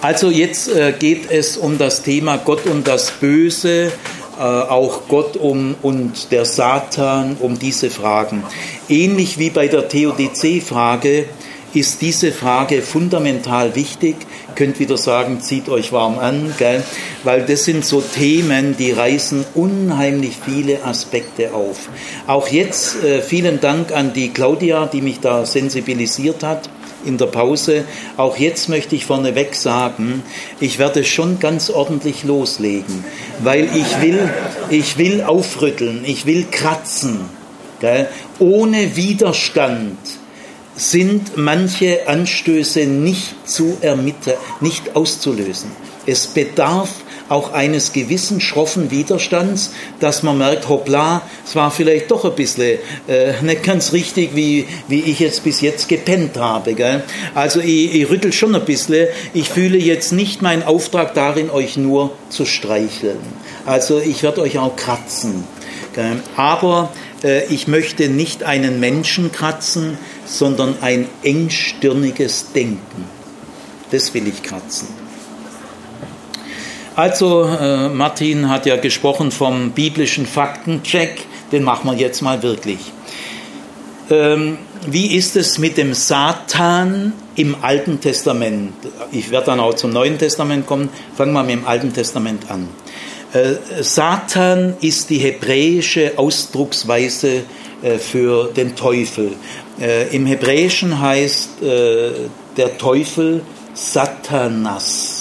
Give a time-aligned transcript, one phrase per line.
[0.00, 3.90] Also jetzt äh, geht es um das Thema Gott und das Böse,
[4.38, 8.44] äh, auch Gott um, und der Satan, um diese Fragen.
[8.88, 11.24] Ähnlich wie bei der Theodizee-Frage
[11.74, 14.14] ist diese Frage fundamental wichtig.
[14.54, 16.84] Könnt wieder sagen, zieht euch warm an, gell?
[17.24, 21.88] weil das sind so Themen, die reißen unheimlich viele Aspekte auf.
[22.28, 26.70] Auch jetzt äh, vielen Dank an die Claudia, die mich da sensibilisiert hat
[27.08, 27.84] in der Pause.
[28.16, 30.22] Auch jetzt möchte ich vorneweg sagen,
[30.60, 33.04] ich werde schon ganz ordentlich loslegen,
[33.40, 34.28] weil ich will,
[34.70, 37.20] ich will aufrütteln, ich will kratzen.
[37.80, 38.08] Gell?
[38.38, 39.98] Ohne Widerstand
[40.76, 45.70] sind manche Anstöße nicht zu ermitteln, nicht auszulösen.
[46.06, 46.90] Es bedarf
[47.28, 52.78] auch eines gewissen schroffen Widerstands, dass man merkt, hoppla, es war vielleicht doch ein bisschen
[53.06, 56.74] äh, nicht ganz richtig, wie, wie ich jetzt bis jetzt gepennt habe.
[56.74, 57.02] Gell?
[57.34, 59.08] Also ich, ich rüttel schon ein bisschen.
[59.34, 63.18] Ich fühle jetzt nicht meinen Auftrag darin, euch nur zu streicheln.
[63.66, 65.44] Also ich werde euch auch kratzen.
[65.94, 66.22] Gell?
[66.36, 66.90] Aber
[67.22, 73.04] äh, ich möchte nicht einen Menschen kratzen, sondern ein engstirniges Denken.
[73.90, 74.88] Das will ich kratzen.
[76.98, 81.20] Also, äh, Martin hat ja gesprochen vom biblischen Faktencheck,
[81.52, 82.80] den machen wir jetzt mal wirklich.
[84.10, 88.72] Ähm, wie ist es mit dem Satan im Alten Testament?
[89.12, 90.88] Ich werde dann auch zum Neuen Testament kommen.
[91.16, 92.66] Fangen wir mit dem Alten Testament an.
[93.32, 97.44] Äh, Satan ist die hebräische Ausdrucksweise
[97.80, 99.36] äh, für den Teufel.
[99.80, 102.10] Äh, Im Hebräischen heißt äh,
[102.56, 105.17] der Teufel Satanas.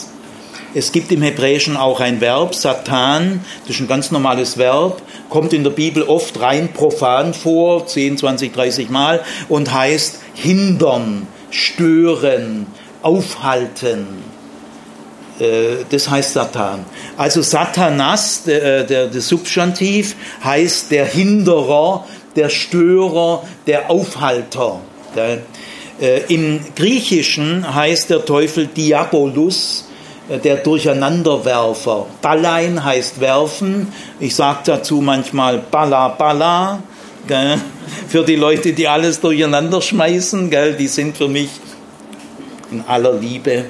[0.78, 5.52] Es gibt im Hebräischen auch ein Verb, Satan, das ist ein ganz normales Verb, kommt
[5.52, 12.68] in der Bibel oft rein profan vor, 10, 20, 30 Mal und heißt hindern, stören,
[13.02, 14.06] aufhalten.
[15.40, 16.86] Äh, das heißt Satan.
[17.18, 22.06] Also Satanas, der, äh, der, Substantiv, heißt der Hinderer,
[22.36, 24.80] der Störer, der Aufhalter.
[25.16, 25.40] Äh,
[26.28, 29.87] Im Griechischen heißt der Teufel Diabolus,
[30.30, 32.06] der Durcheinanderwerfer.
[32.22, 33.94] Ballein heißt werfen.
[34.20, 36.80] Ich sage dazu manchmal Balla Balla.
[37.28, 37.58] Gell?
[38.08, 40.74] Für die Leute, die alles durcheinander schmeißen, gell?
[40.74, 41.50] die sind für mich
[42.72, 43.66] in aller Liebe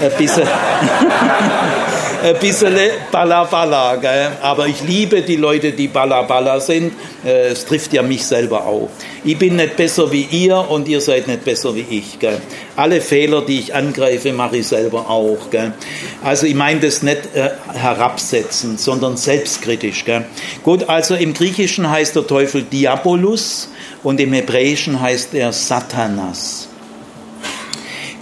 [0.00, 0.46] ein bisschen,
[2.22, 2.76] ein bisschen
[3.10, 3.96] Balla Balla.
[3.96, 4.32] Gell?
[4.42, 6.92] Aber ich liebe die Leute, die Balla Balla sind.
[7.24, 8.88] Äh, es trifft ja mich selber auch.
[9.24, 12.18] Ich bin nicht besser wie ihr und ihr seid nicht besser wie ich.
[12.18, 12.40] Gell?
[12.76, 15.50] Alle Fehler, die ich angreife, mache ich selber auch.
[15.50, 15.72] Gell?
[16.22, 20.04] Also ich meine das nicht äh, herabsetzen, sondern selbstkritisch.
[20.04, 20.24] Gell?
[20.62, 23.70] Gut, also im Griechischen heißt der Teufel Diabolus
[24.02, 26.68] und im Hebräischen heißt er Satanas.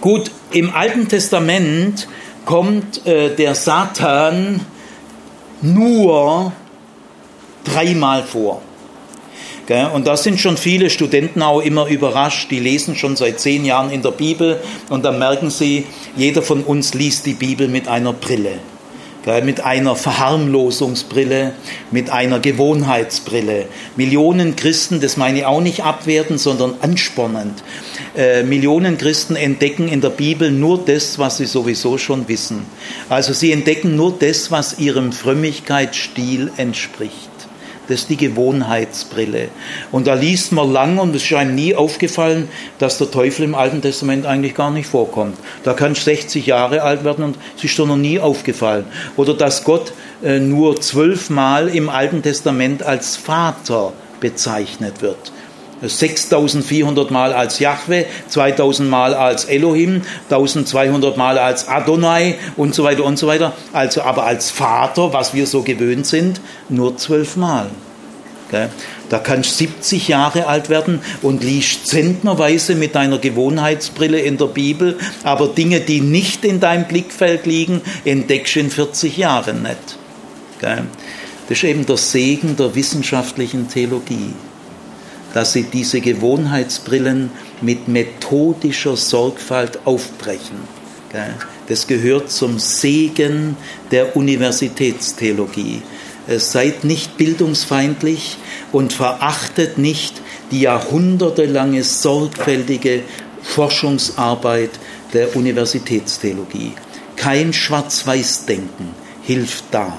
[0.00, 2.06] Gut, im Alten Testament
[2.46, 4.62] kommt äh, der Satan
[5.60, 6.52] nur
[7.64, 8.62] dreimal vor.
[9.92, 13.90] Und da sind schon viele Studenten auch immer überrascht, die lesen schon seit zehn Jahren
[13.90, 18.12] in der Bibel und dann merken sie, jeder von uns liest die Bibel mit einer
[18.12, 18.60] Brille
[19.42, 21.52] mit einer Verharmlosungsbrille,
[21.90, 23.66] mit einer Gewohnheitsbrille.
[23.96, 27.62] Millionen Christen, das meine ich auch nicht abwerten, sondern anspornend.
[28.16, 32.64] Äh, Millionen Christen entdecken in der Bibel nur das, was sie sowieso schon wissen.
[33.08, 37.35] Also sie entdecken nur das, was ihrem Frömmigkeitsstil entspricht.
[37.88, 39.48] Das ist die Gewohnheitsbrille.
[39.92, 42.48] Und da liest man lang und es scheint nie aufgefallen,
[42.78, 45.36] dass der Teufel im Alten Testament eigentlich gar nicht vorkommt.
[45.62, 48.84] Da kann ich 60 Jahre alt werden und es ist doch noch nie aufgefallen.
[49.16, 49.92] Oder dass Gott
[50.22, 55.32] äh, nur zwölfmal im Alten Testament als Vater bezeichnet wird.
[55.88, 63.04] 6400 Mal als Jahwe, 2000 Mal als Elohim, 1200 Mal als Adonai und so weiter
[63.04, 63.52] und so weiter.
[63.72, 67.70] Also aber als Vater, was wir so gewöhnt sind, nur zwölf Mal.
[69.08, 74.46] Da kannst du 70 Jahre alt werden und liest zentnerweise mit deiner Gewohnheitsbrille in der
[74.46, 79.98] Bibel, aber Dinge, die nicht in deinem Blickfeld liegen, entdeckst du in 40 Jahren nicht.
[80.60, 80.78] Das
[81.58, 84.32] ist eben der Segen der wissenschaftlichen Theologie
[85.36, 87.28] dass sie diese Gewohnheitsbrillen
[87.60, 90.56] mit methodischer Sorgfalt aufbrechen.
[91.68, 93.54] Das gehört zum Segen
[93.90, 95.82] der Universitätstheologie.
[96.38, 98.38] Seid nicht bildungsfeindlich
[98.72, 100.22] und verachtet nicht
[100.52, 103.02] die jahrhundertelange sorgfältige
[103.42, 104.70] Forschungsarbeit
[105.12, 106.72] der Universitätstheologie.
[107.16, 109.98] Kein Schwarz-Weiß-Denken hilft da.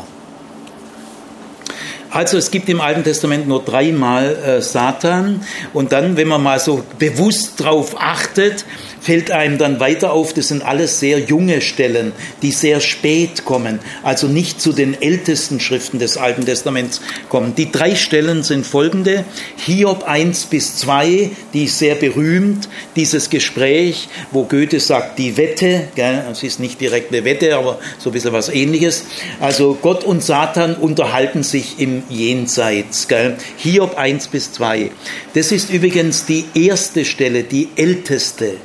[2.09, 5.41] Also es gibt im Alten Testament nur dreimal äh, Satan.
[5.73, 8.65] Und dann, wenn man mal so bewusst drauf achtet,
[9.01, 12.11] fällt einem dann weiter auf, das sind alles sehr junge Stellen,
[12.41, 17.55] die sehr spät kommen, also nicht zu den ältesten Schriften des Alten Testaments kommen.
[17.55, 19.25] Die drei Stellen sind folgende.
[19.57, 25.87] Hiob 1 bis 2, die ist sehr berühmt, dieses Gespräch, wo Goethe sagt, die Wette,
[26.31, 29.05] es ist nicht direkt eine Wette, aber so ein bisschen was ähnliches.
[29.39, 33.07] Also Gott und Satan unterhalten sich im Jenseits.
[33.07, 33.37] Gell?
[33.57, 34.91] Hiob 1 bis 2.
[35.33, 38.55] Das ist übrigens die erste Stelle, die älteste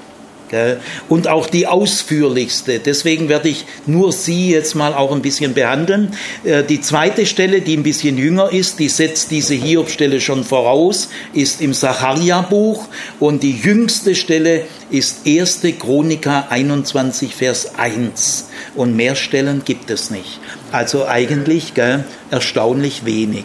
[1.09, 2.79] und auch die ausführlichste.
[2.79, 6.15] Deswegen werde ich nur sie jetzt mal auch ein bisschen behandeln.
[6.45, 11.09] Äh, die zweite Stelle, die ein bisschen jünger ist, die setzt diese Hiob-Stelle schon voraus,
[11.33, 12.87] ist im Sacharia-Buch
[13.19, 15.61] und die jüngste Stelle ist 1.
[15.79, 18.49] Chronika 21, Vers 1.
[18.75, 20.41] Und mehr Stellen gibt es nicht.
[20.71, 23.45] Also eigentlich gell, erstaunlich wenig.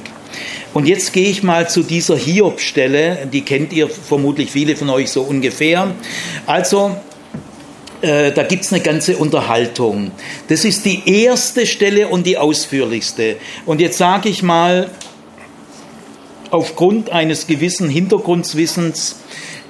[0.74, 5.10] Und jetzt gehe ich mal zu dieser Hiob-Stelle, die kennt ihr vermutlich viele von euch
[5.10, 5.92] so ungefähr.
[6.46, 6.96] Also,
[8.02, 10.12] äh, da gibt es eine ganze Unterhaltung.
[10.50, 13.38] Das ist die erste Stelle und die ausführlichste.
[13.66, 14.90] Und jetzt sage ich mal,
[16.52, 19.18] aufgrund eines gewissen Hintergrundwissens,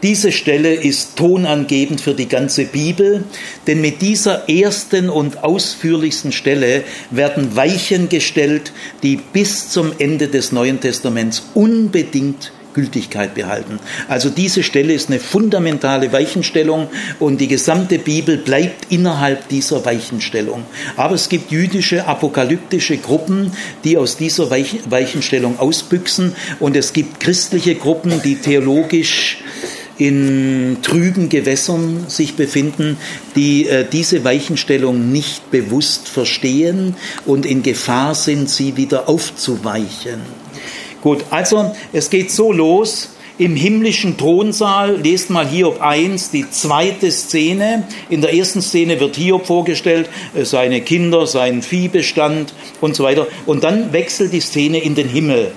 [0.03, 3.23] diese Stelle ist tonangebend für die ganze Bibel,
[3.65, 8.71] denn mit dieser ersten und ausführlichsten Stelle werden Weichen gestellt,
[9.03, 13.79] die bis zum Ende des Neuen Testaments unbedingt Gültigkeit behalten.
[14.07, 16.89] Also diese Stelle ist eine fundamentale Weichenstellung
[17.19, 20.63] und die gesamte Bibel bleibt innerhalb dieser Weichenstellung.
[20.95, 23.51] Aber es gibt jüdische apokalyptische Gruppen,
[23.83, 29.36] die aus dieser Weichenstellung ausbüchsen und es gibt christliche Gruppen, die theologisch
[29.97, 32.97] in trüben Gewässern sich befinden,
[33.35, 36.95] die äh, diese Weichenstellung nicht bewusst verstehen
[37.25, 40.21] und in Gefahr sind, sie wieder aufzuweichen.
[41.01, 43.09] Gut, also es geht so los.
[43.39, 47.88] Im himmlischen Thronsaal, lest mal Hiob 1, die zweite Szene.
[48.09, 53.27] In der ersten Szene wird Hiob vorgestellt, äh, seine Kinder, sein Viehbestand und so weiter.
[53.45, 55.51] Und dann wechselt die Szene in den Himmel.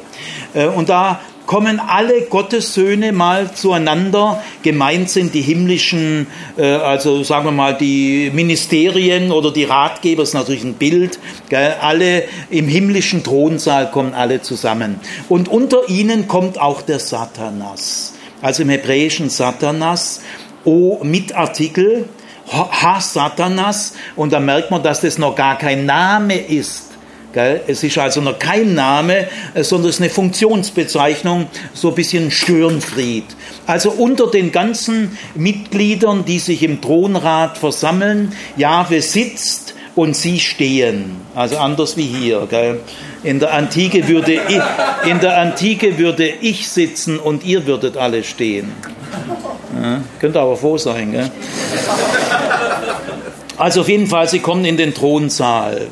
[0.53, 1.21] Äh, und da
[1.51, 4.41] kommen alle Gottes Söhne mal zueinander.
[4.63, 10.33] Gemeint sind die himmlischen, äh, also sagen wir mal, die Ministerien oder die Ratgeber, ist
[10.33, 11.19] natürlich ein Bild.
[11.49, 11.75] Gell?
[11.81, 15.01] Alle im himmlischen Thronsaal kommen alle zusammen.
[15.29, 18.13] Und unter ihnen kommt auch der Satanas.
[18.41, 20.21] Also im Hebräischen Satanas,
[20.65, 22.09] O mit Artikel,
[22.53, 23.95] Ha Satanas.
[24.15, 26.90] Und da merkt man, dass das noch gar kein Name ist
[27.35, 32.31] es ist also noch kein Name, äh, sondern es ist eine Funktionsbezeichnung, so ein bisschen
[32.31, 33.25] Störenfried.
[33.67, 41.17] Also unter den ganzen Mitgliedern, die sich im Thronrat versammeln, Jahwe sitzt und sie stehen.
[41.35, 42.47] Also anders wie hier.
[42.49, 42.81] Gell?
[43.23, 48.25] In der Antike würde ich, in der Antike würde ich sitzen und ihr würdet alle
[48.25, 48.73] stehen.
[49.81, 51.13] Ja, könnte aber froh sein.
[51.13, 51.31] Gell?
[53.57, 55.89] Also auf jeden Fall, sie kommen in den Thronsaal.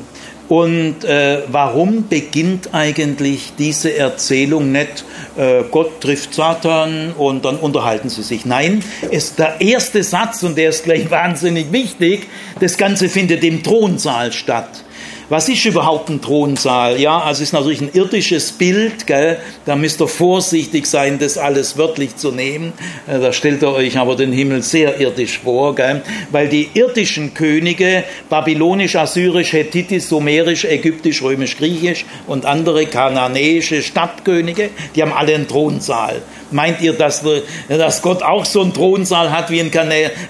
[0.49, 5.05] Und äh, warum beginnt eigentlich diese Erzählung nicht,
[5.37, 8.45] äh, Gott trifft Satan und dann unterhalten sie sich?
[8.47, 12.27] Nein, ist der erste Satz, und der ist gleich wahnsinnig wichtig,
[12.59, 14.83] das Ganze findet im Thronsaal statt.
[15.29, 16.99] Was ist überhaupt ein Thronsaal?
[16.99, 19.37] Ja, also es ist natürlich ein irdisches Bild, gell?
[19.67, 22.73] da müsst ihr vorsichtig sein, das alles wörtlich zu nehmen.
[23.05, 26.01] Äh, da stellt ihr euch aber den Himmel sehr irdisch vor, gell?
[26.31, 34.71] weil die irdischen Könige, babylonisch, assyrisch, hethitisch, sumerisch, ägyptisch, römisch, griechisch und andere kananäische Stadtkönige,
[34.95, 36.23] die haben alle einen Thronsaal.
[36.49, 37.23] Meint ihr, dass,
[37.67, 39.69] dass Gott auch so einen Thronsaal hat wie ein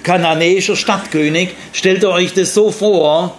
[0.03, 1.51] kananäischer Stadtkönig?
[1.71, 3.37] Stellt ihr euch das so vor?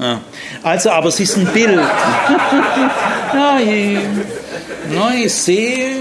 [0.00, 0.20] Ja.
[0.62, 1.78] Also, aber es ist ein Bild.
[3.34, 3.98] ja, ich,
[4.92, 5.96] na, ich sehe,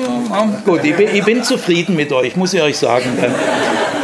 [0.65, 3.17] gut, ich bin, ich bin, zufrieden mit euch, muss ich euch sagen.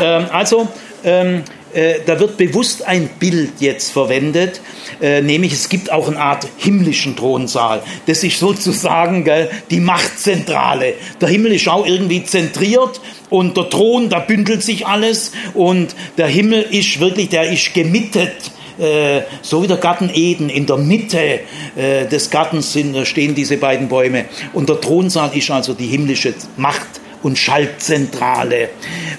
[0.02, 0.68] Ähm, also,
[1.04, 4.62] ähm, äh, da wird bewusst ein Bild jetzt verwendet,
[5.02, 7.82] äh, nämlich es gibt auch eine Art himmlischen Thronsaal.
[8.06, 10.94] Das ist sozusagen gell, die Machtzentrale.
[11.20, 16.28] Der Himmel ist auch irgendwie zentriert und der Thron, da bündelt sich alles und der
[16.28, 21.40] Himmel ist wirklich, der ist gemittet äh, so wie der Garten Eden, in der Mitte
[21.76, 24.26] äh, des Gartens sind, stehen diese beiden Bäume.
[24.54, 28.70] Und der Thronsaal ist also die himmlische Macht und Schaltzentrale.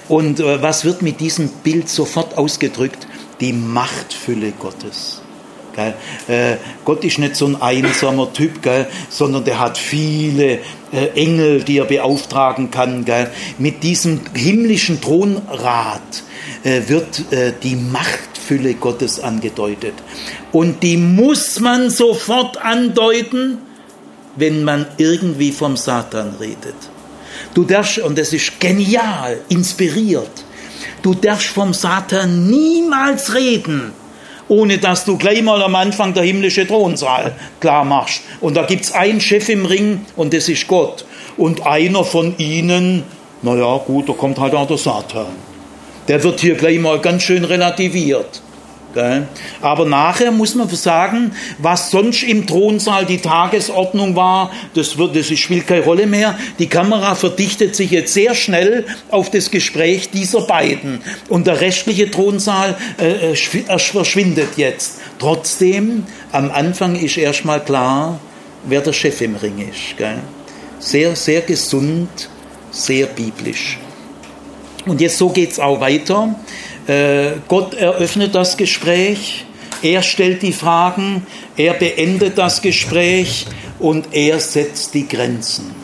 [0.07, 3.07] Und äh, was wird mit diesem Bild sofort ausgedrückt?
[3.41, 5.21] Die Machtfülle Gottes.
[6.27, 10.53] Äh, Gott ist nicht so ein einsamer Typ, gell, sondern der hat viele
[10.91, 13.05] äh, Engel, die er beauftragen kann.
[13.05, 13.29] Gell.
[13.59, 16.23] Mit diesem himmlischen Thronrat
[16.63, 17.25] wird
[17.63, 19.93] die Macht Fülle Gottes angedeutet.
[20.51, 23.57] Und die muss man sofort andeuten,
[24.37, 26.75] wenn man irgendwie vom Satan redet.
[27.53, 30.31] Du darfst, und das ist genial, inspiriert,
[31.01, 33.91] du darfst vom Satan niemals reden,
[34.47, 38.21] ohne dass du gleich mal am Anfang der himmlische Thronsaal klar machst.
[38.39, 41.03] Und da gibt es einen Chef im Ring und das ist Gott.
[41.35, 43.03] Und einer von ihnen,
[43.41, 45.56] naja gut, da kommt halt auch der Satan.
[46.07, 48.41] Der wird hier gleich mal ganz schön relativiert.
[49.61, 55.27] Aber nachher muss man sagen, was sonst im Thronsaal die Tagesordnung war, das, wird, das
[55.37, 56.37] spielt keine Rolle mehr.
[56.57, 61.01] Die Kamera verdichtet sich jetzt sehr schnell auf das Gespräch dieser beiden.
[61.29, 64.99] Und der restliche Thronsaal äh, äh verschwindet jetzt.
[65.19, 68.19] Trotzdem, am Anfang ist erstmal klar,
[68.65, 69.97] wer der Chef im Ring ist.
[69.97, 70.19] Gell?
[70.79, 72.29] Sehr, sehr gesund,
[72.71, 73.77] sehr biblisch.
[74.87, 76.35] Und jetzt so geht es auch weiter.
[76.87, 79.45] Äh, Gott eröffnet das Gespräch,
[79.81, 83.45] er stellt die Fragen, er beendet das Gespräch
[83.79, 85.75] und er setzt die Grenzen.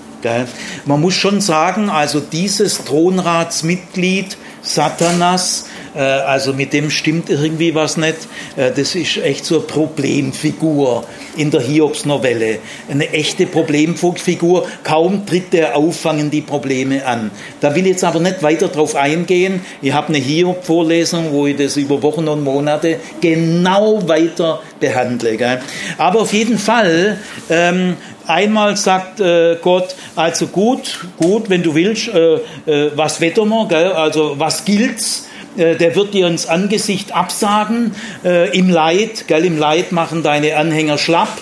[0.85, 5.65] Man muss schon sagen, also dieses Thronratsmitglied Satanas
[5.99, 8.27] also mit dem stimmt irgendwie was nicht.
[8.55, 11.05] Äh, das ist echt so eine Problemfigur
[11.37, 12.59] in der Hiobs-Novelle.
[12.89, 14.67] Eine echte Problemfigur.
[14.83, 17.31] Kaum tritt der auf, fangen die Probleme an.
[17.61, 19.61] Da will ich jetzt aber nicht weiter drauf eingehen.
[19.81, 25.37] Ich habe eine Hiob-Vorlesung, wo ich das über Wochen und Monate genau weiter behandle.
[25.37, 25.61] Gell?
[25.97, 27.17] Aber auf jeden Fall,
[27.49, 27.95] ähm,
[28.27, 32.35] einmal sagt äh, Gott, also gut, gut, wenn du willst, äh,
[32.65, 33.91] äh, was wettern wir, gell?
[33.91, 35.27] also was gilt's?
[35.57, 39.27] Äh, der wird dir ins Angesicht absagen äh, im Leid.
[39.27, 41.41] Gell, Im Leid machen deine Anhänger schlapp.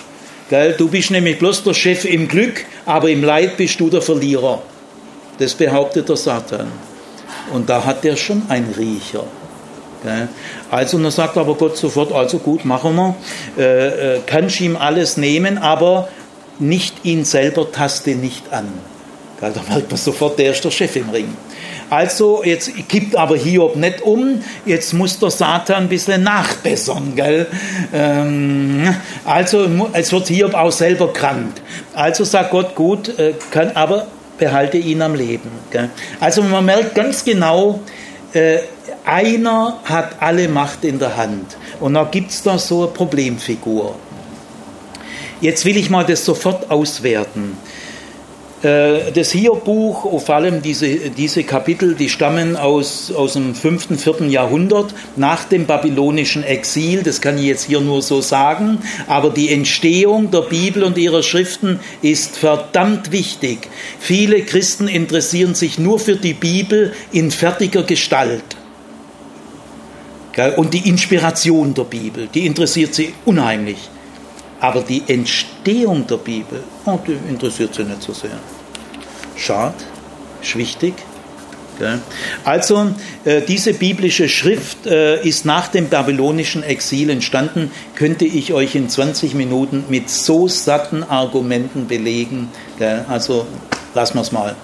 [0.50, 4.02] Gell, du bist nämlich bloß der Chef im Glück, aber im Leid bist du der
[4.02, 4.62] Verlierer.
[5.38, 6.66] Das behauptet der Satan.
[7.52, 9.24] Und da hat der schon einen Riecher.
[10.02, 10.28] Gell.
[10.70, 13.14] Also, dann sagt aber Gott sofort, also gut, machen wir.
[13.56, 16.08] Äh, äh, kannst ihm alles nehmen, aber
[16.58, 18.68] nicht ihn selber taste nicht an.
[19.40, 21.34] Gell, da merkt man sofort, der ist der Chef im Ring.
[21.92, 27.46] Also, jetzt kippt aber Hiob nicht um, jetzt muss der Satan ein bisschen nachbessern, gell?
[27.92, 28.94] Ähm,
[29.26, 31.52] also, es wird Hiob auch selber krank.
[31.92, 34.06] Also sagt Gott, gut, äh, kann, aber
[34.38, 35.50] behalte ihn am Leben.
[35.70, 35.90] Gell?
[36.18, 37.80] Also, man merkt ganz genau,
[38.32, 38.60] äh,
[39.04, 41.58] einer hat alle Macht in der Hand.
[41.78, 43.96] Und da gibt es da so eine Problemfigur.
[45.42, 47.58] Jetzt will ich mal das sofort auswerten.
[48.62, 54.28] Äh, das Hiob-Buch, vor allem diese, diese Kapitel, die stammen aus, aus dem 5., 4.
[54.28, 58.78] Jahrhundert nach dem babylonischen Exil, das kann ich jetzt hier nur so sagen,
[59.08, 63.68] aber die Entstehung der Bibel und ihrer Schriften ist verdammt wichtig.
[63.98, 68.44] Viele Christen interessieren sich nur für die Bibel in fertiger Gestalt.
[70.56, 73.90] Und die Inspiration der Bibel, die interessiert sie unheimlich.
[74.62, 78.38] Aber die Entstehung der Bibel, die interessiert sie nicht so sehr.
[79.36, 79.74] Schade,
[80.40, 80.94] ist wichtig.
[82.44, 82.92] Also
[83.24, 88.88] äh, diese biblische Schrift äh, ist nach dem babylonischen Exil entstanden, könnte ich euch in
[88.88, 92.48] 20 Minuten mit so satten Argumenten belegen.
[93.08, 93.46] Also
[93.94, 94.54] lassen wir es mal.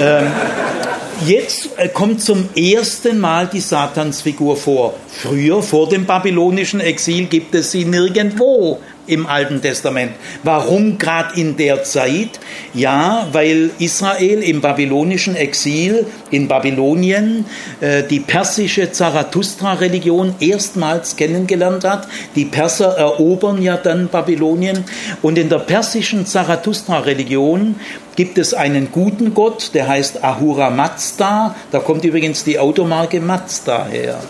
[0.00, 0.26] Ähm,
[1.24, 4.94] jetzt äh, kommt zum ersten Mal die Satansfigur vor.
[5.06, 10.12] Früher, vor dem babylonischen Exil, gibt es sie nirgendwo im Alten Testament.
[10.42, 12.40] Warum gerade in der Zeit?
[12.72, 17.46] Ja, weil Israel im babylonischen Exil in Babylonien
[17.80, 22.08] äh, die persische Zarathustra-Religion erstmals kennengelernt hat.
[22.34, 24.84] Die Perser erobern ja dann Babylonien
[25.22, 27.76] und in der persischen Zarathustra-Religion
[28.16, 31.56] gibt es einen guten Gott, der heißt Ahura Mazda.
[31.70, 34.20] Da kommt übrigens die Automarke Mazda her.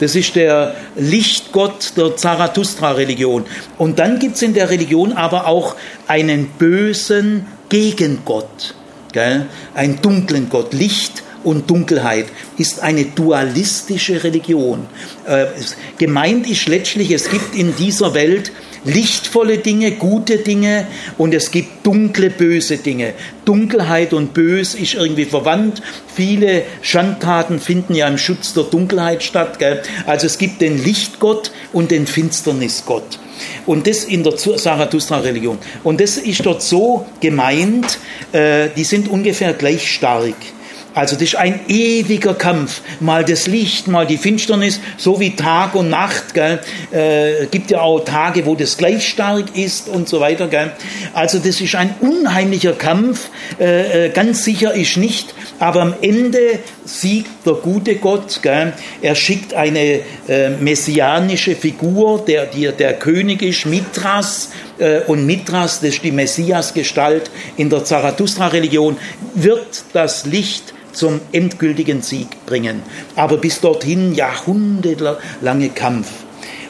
[0.00, 3.44] Das ist der Lichtgott der Zarathustra-Religion.
[3.78, 5.76] Und dann gibt es in der Religion aber auch
[6.06, 8.74] einen bösen Gegengott,
[9.74, 10.72] einen dunklen Gott.
[10.74, 12.26] Licht und Dunkelheit
[12.58, 14.86] ist eine dualistische Religion.
[15.26, 15.46] Äh,
[15.96, 18.50] gemeint ist letztlich, es gibt in dieser Welt
[18.86, 20.86] lichtvolle Dinge, gute Dinge
[21.18, 23.14] und es gibt dunkle, böse Dinge.
[23.44, 25.82] Dunkelheit und Bös ist irgendwie verwandt.
[26.12, 29.58] Viele Schandtaten finden ja im Schutz der Dunkelheit statt.
[29.58, 29.82] Gell?
[30.06, 33.18] Also es gibt den Lichtgott und den Finsternisgott.
[33.66, 35.58] Und das in der Zarathustra-Religion.
[35.84, 37.98] Und das ist dort so gemeint,
[38.32, 40.34] äh, die sind ungefähr gleich stark.
[40.96, 42.80] Also das ist ein ewiger Kampf.
[43.00, 46.32] Mal das Licht, mal die Finsternis, so wie Tag und Nacht.
[46.32, 46.58] Gell?
[46.90, 50.48] Äh, gibt ja auch Tage, wo das gleich stark ist und so weiter.
[50.48, 50.72] Gell?
[51.12, 53.28] Also das ist ein unheimlicher Kampf.
[53.60, 55.34] Äh, äh, ganz sicher ist nicht.
[55.58, 58.40] Aber am Ende siegt der gute Gott.
[58.42, 58.72] Gell?
[59.02, 64.50] Er schickt eine äh, messianische Figur, der, der, der König ist, Mithras.
[64.78, 68.96] Äh, und Mithras, das ist die Messiasgestalt in der Zarathustra-Religion,
[69.34, 72.82] wird das Licht zum endgültigen Sieg bringen.
[73.14, 76.08] Aber bis dorthin jahrhundertelange Kampf.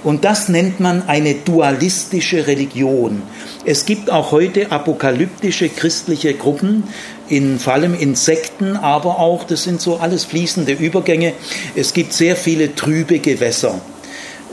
[0.06, 3.22] Und das nennt man eine dualistische Religion.
[3.64, 6.84] Es gibt auch heute apokalyptische christliche Gruppen,
[7.28, 11.32] in, vor allem in Sekten, aber auch, das sind so alles fließende Übergänge.
[11.74, 13.80] Es gibt sehr viele trübe Gewässer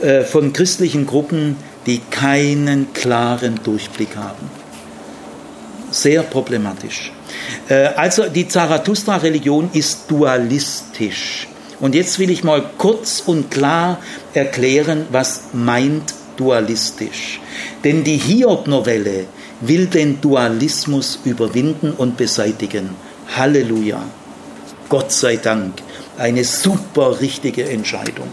[0.02, 4.50] äh, von christlichen Gruppen, die keinen klaren Durchblick haben.
[5.90, 7.12] Sehr problematisch.
[7.68, 11.48] Äh, also die Zarathustra-Religion ist dualistisch.
[11.80, 13.98] Und jetzt will ich mal kurz und klar
[14.32, 17.40] erklären, was meint dualistisch.
[17.82, 19.26] Denn die Hiob-Novelle
[19.60, 22.90] will den Dualismus überwinden und beseitigen.
[23.36, 24.02] Halleluja.
[24.88, 25.74] Gott sei Dank.
[26.18, 28.28] Eine super richtige Entscheidung.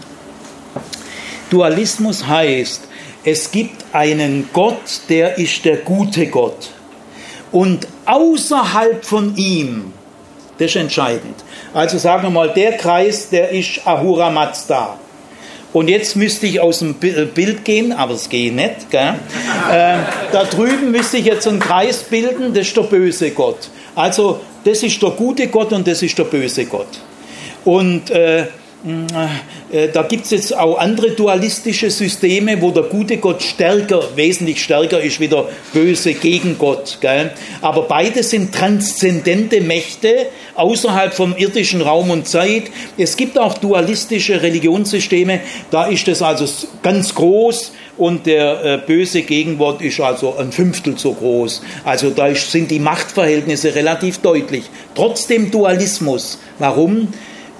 [1.50, 2.82] Dualismus heißt,
[3.24, 6.70] es gibt einen Gott, der ist der gute Gott.
[7.50, 9.92] Und außerhalb von ihm,
[10.58, 11.36] das ist entscheidend.
[11.74, 14.98] Also sagen wir mal, der Kreis, der ist Ahura Mazda.
[15.72, 18.90] Und jetzt müsste ich aus dem äh, Bild gehen, aber es geht nicht.
[18.90, 19.14] Gell?
[19.70, 19.98] Äh,
[20.32, 23.70] da drüben müsste ich jetzt einen Kreis bilden, das ist der böse Gott.
[23.94, 26.88] Also das ist der gute Gott und das ist der böse Gott.
[27.64, 28.46] Und äh, äh,
[28.84, 35.00] da gibt es jetzt auch andere dualistische Systeme, wo der gute Gott stärker, wesentlich stärker
[35.00, 36.98] ist wie der böse gegen Gott.
[37.00, 37.30] Gell?
[37.60, 42.64] Aber beide sind transzendente Mächte außerhalb vom irdischen Raum und Zeit.
[42.98, 46.46] Es gibt auch dualistische Religionssysteme, da ist es also
[46.82, 51.62] ganz groß und der äh, böse Gegenwort ist also ein Fünftel so groß.
[51.84, 54.64] Also da sind die Machtverhältnisse relativ deutlich.
[54.94, 56.38] Trotzdem Dualismus.
[56.58, 57.08] Warum?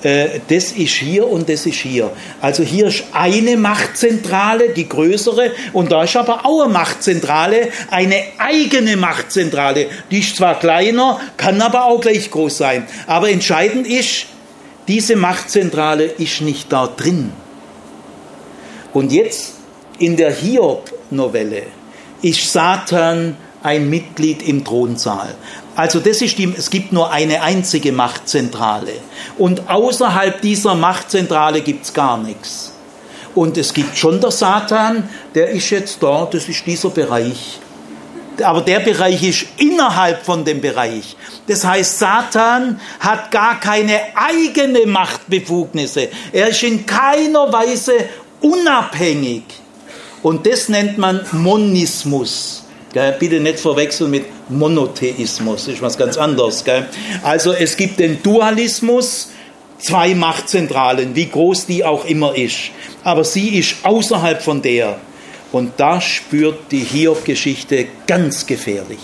[0.02, 2.10] Äh, das ist hier und das ist hier.
[2.40, 8.22] Also hier ist eine Machtzentrale, die größere, und da ist aber auch eine Machtzentrale, eine
[8.38, 9.86] eigene Machtzentrale.
[10.10, 12.86] Die ist zwar kleiner, kann aber auch gleich groß sein.
[13.06, 14.26] Aber entscheidend ist,
[14.88, 17.32] diese Machtzentrale ist nicht da drin.
[18.92, 19.54] Und jetzt
[19.98, 21.62] in der Hiob-Novelle
[22.20, 25.34] ist Satan ein Mitglied im Thronsaal.
[25.74, 28.92] Also das ist die, es gibt nur eine einzige Machtzentrale.
[29.38, 32.72] Und außerhalb dieser Machtzentrale gibt es gar nichts.
[33.34, 37.58] Und es gibt schon der Satan, der ist jetzt da, das ist dieser Bereich.
[38.42, 41.16] Aber der Bereich ist innerhalb von dem Bereich.
[41.46, 46.08] Das heißt, Satan hat gar keine eigene Machtbefugnisse.
[46.32, 47.92] Er ist in keiner Weise
[48.40, 49.44] unabhängig.
[50.22, 52.61] Und das nennt man Monismus.
[52.92, 56.62] Bitte nicht verwechseln mit Monotheismus, ist was ganz anderes.
[56.64, 56.86] Gell?
[57.22, 59.30] Also es gibt den Dualismus,
[59.78, 62.70] zwei Machtzentralen, wie groß die auch immer ist.
[63.02, 64.98] Aber sie ist außerhalb von der.
[65.52, 69.00] Und da spürt die Hiob-Geschichte ganz gefährlich.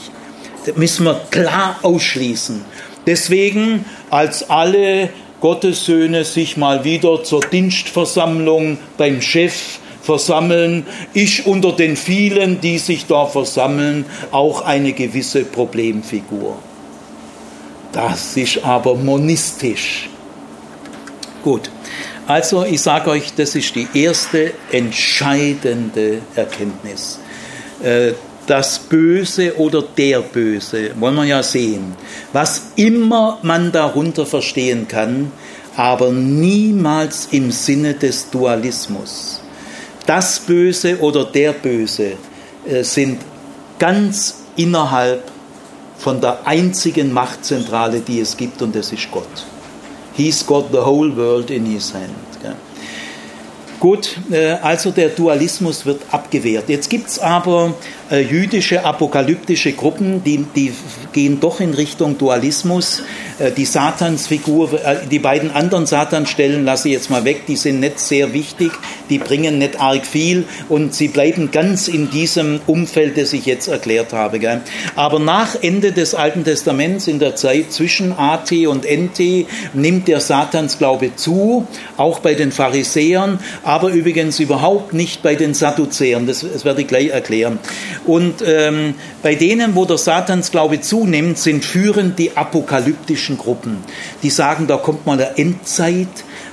[0.64, 2.64] Das müssen wir klar ausschließen.
[3.06, 11.94] Deswegen, als alle Gottessöhne sich mal wieder zur Dienstversammlung beim Chef versammeln, ist unter den
[11.94, 16.56] vielen, die sich da versammeln, auch eine gewisse Problemfigur.
[17.92, 20.08] Das ist aber monistisch.
[21.42, 21.70] Gut,
[22.26, 27.20] also ich sage euch, das ist die erste entscheidende Erkenntnis.
[27.82, 28.12] Äh,
[28.46, 31.94] das Böse oder der Böse, wollen wir ja sehen,
[32.32, 35.32] was immer man darunter verstehen kann,
[35.76, 39.42] aber niemals im Sinne des Dualismus
[40.08, 42.12] das Böse oder der Böse
[42.66, 43.20] äh, sind
[43.78, 45.22] ganz innerhalb
[45.98, 49.46] von der einzigen Machtzentrale, die es gibt, und das ist Gott.
[50.14, 52.14] He's got the whole world in his hand.
[53.80, 56.68] Gut, äh, also der Dualismus wird abgewehrt.
[56.68, 57.74] Jetzt gibt es aber
[58.10, 60.72] äh, jüdische apokalyptische Gruppen, die, die
[61.18, 63.02] gehen doch in Richtung Dualismus.
[63.40, 64.78] Äh, die Satansfigur,
[65.10, 68.70] die beiden anderen Satanstellen lasse ich jetzt mal weg, die sind nicht sehr wichtig,
[69.10, 73.66] die bringen nicht arg viel und sie bleiben ganz in diesem Umfeld, das ich jetzt
[73.66, 74.38] erklärt habe.
[74.94, 80.20] Aber nach Ende des Alten Testaments, in der Zeit zwischen AT und NT, nimmt der
[80.20, 86.28] Satansglaube zu, auch bei den Pharisäern aber übrigens überhaupt nicht bei den Sadduzäern.
[86.28, 87.58] Das, das werde ich gleich erklären.
[88.06, 93.78] Und ähm, bei denen, wo der Satansglaube zunimmt, sind führend die apokalyptischen Gruppen.
[94.22, 96.08] Die sagen, da kommt mal der Endzeit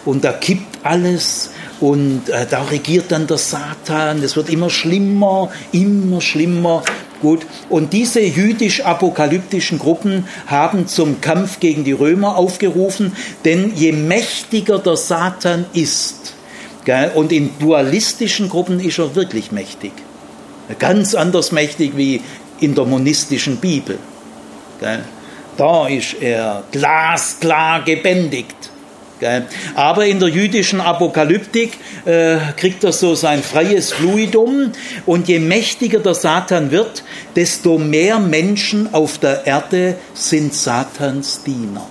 [0.05, 4.23] und da kippt alles und äh, da regiert dann der Satan.
[4.23, 6.83] Es wird immer schlimmer, immer schlimmer.
[7.21, 13.13] Gut, und diese jüdisch-apokalyptischen Gruppen haben zum Kampf gegen die Römer aufgerufen,
[13.45, 16.33] denn je mächtiger der Satan ist,
[16.83, 19.93] gell, und in dualistischen Gruppen ist er wirklich mächtig,
[20.77, 22.21] ganz anders mächtig wie
[22.59, 23.97] in der monistischen Bibel.
[25.57, 28.55] Da ist er glasklar gebändigt.
[29.75, 34.73] Aber in der jüdischen Apokalyptik äh, kriegt er so sein freies Fluidum
[35.05, 37.03] und je mächtiger der Satan wird,
[37.35, 41.87] desto mehr Menschen auf der Erde sind Satans Diener.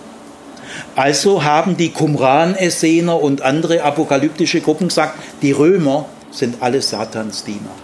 [0.96, 7.83] Also haben die Qumran-Essener und andere apokalyptische Gruppen gesagt, die Römer sind alle Satans Diener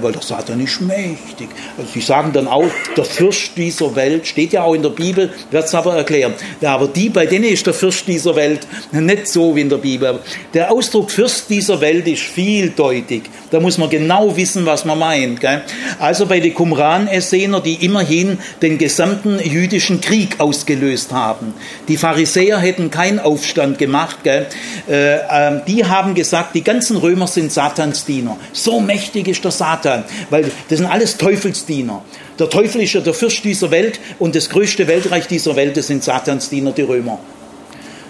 [0.00, 1.48] weil der Satan ist mächtig.
[1.78, 5.32] Also sie sagen dann auch, der Fürst dieser Welt, steht ja auch in der Bibel,
[5.50, 6.34] wird es aber erklären.
[6.60, 9.78] Ja, aber die, bei denen ist der Fürst dieser Welt nicht so wie in der
[9.78, 10.20] Bibel.
[10.52, 13.22] Der Ausdruck Fürst dieser Welt ist vieldeutig.
[13.50, 15.40] Da muss man genau wissen, was man meint.
[15.40, 15.62] Gell?
[15.98, 21.54] Also bei den Qumran-Essener, die immerhin den gesamten jüdischen Krieg ausgelöst haben.
[21.88, 24.18] Die Pharisäer hätten keinen Aufstand gemacht.
[24.22, 24.46] Gell?
[24.88, 28.36] Äh, äh, die haben gesagt, die ganzen Römer sind Satans Diener.
[28.52, 32.02] So mächtig ist der Satan Satan, weil das sind alles Teufelsdiener.
[32.38, 35.86] Der Teufel ist ja der Fürst dieser Welt und das größte Weltreich dieser Welt, das
[35.86, 37.18] sind Satansdiener, die Römer.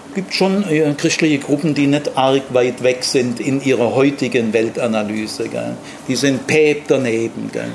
[0.09, 4.53] Es gibt schon äh, christliche Gruppen, die nicht arg weit weg sind in ihrer heutigen
[4.53, 5.47] Weltanalyse.
[5.49, 5.75] Gell?
[6.07, 7.49] Die sind päp daneben.
[7.53, 7.69] Gell?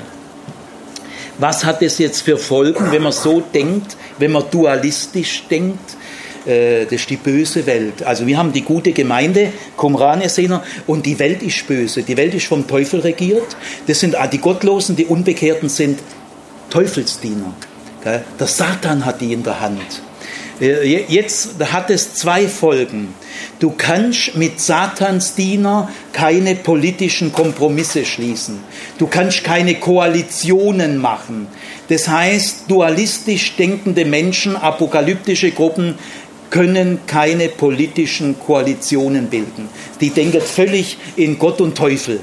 [1.37, 5.95] Was hat das jetzt für Folgen, wenn man so denkt, wenn man dualistisch denkt?
[6.45, 8.03] Äh, das ist die böse Welt.
[8.03, 12.03] Also wir haben die gute Gemeinde, Qumran-Essener, und die Welt ist böse.
[12.03, 13.55] Die Welt ist vom Teufel regiert.
[13.87, 15.99] Das sind die Gottlosen, die Unbekehrten sind
[16.69, 17.53] Teufelsdiener.
[18.03, 19.81] Der Satan hat die in der Hand.
[20.61, 23.13] Äh, jetzt hat es zwei Folgen.
[23.59, 28.59] Du kannst mit Satans Diener keine politischen Kompromisse schließen.
[28.97, 31.47] Du kannst keine Koalitionen machen.
[31.89, 35.95] Das heißt, dualistisch denkende Menschen, apokalyptische Gruppen
[36.49, 39.69] können keine politischen Koalitionen bilden.
[39.99, 42.19] Die denken völlig in Gott und Teufel.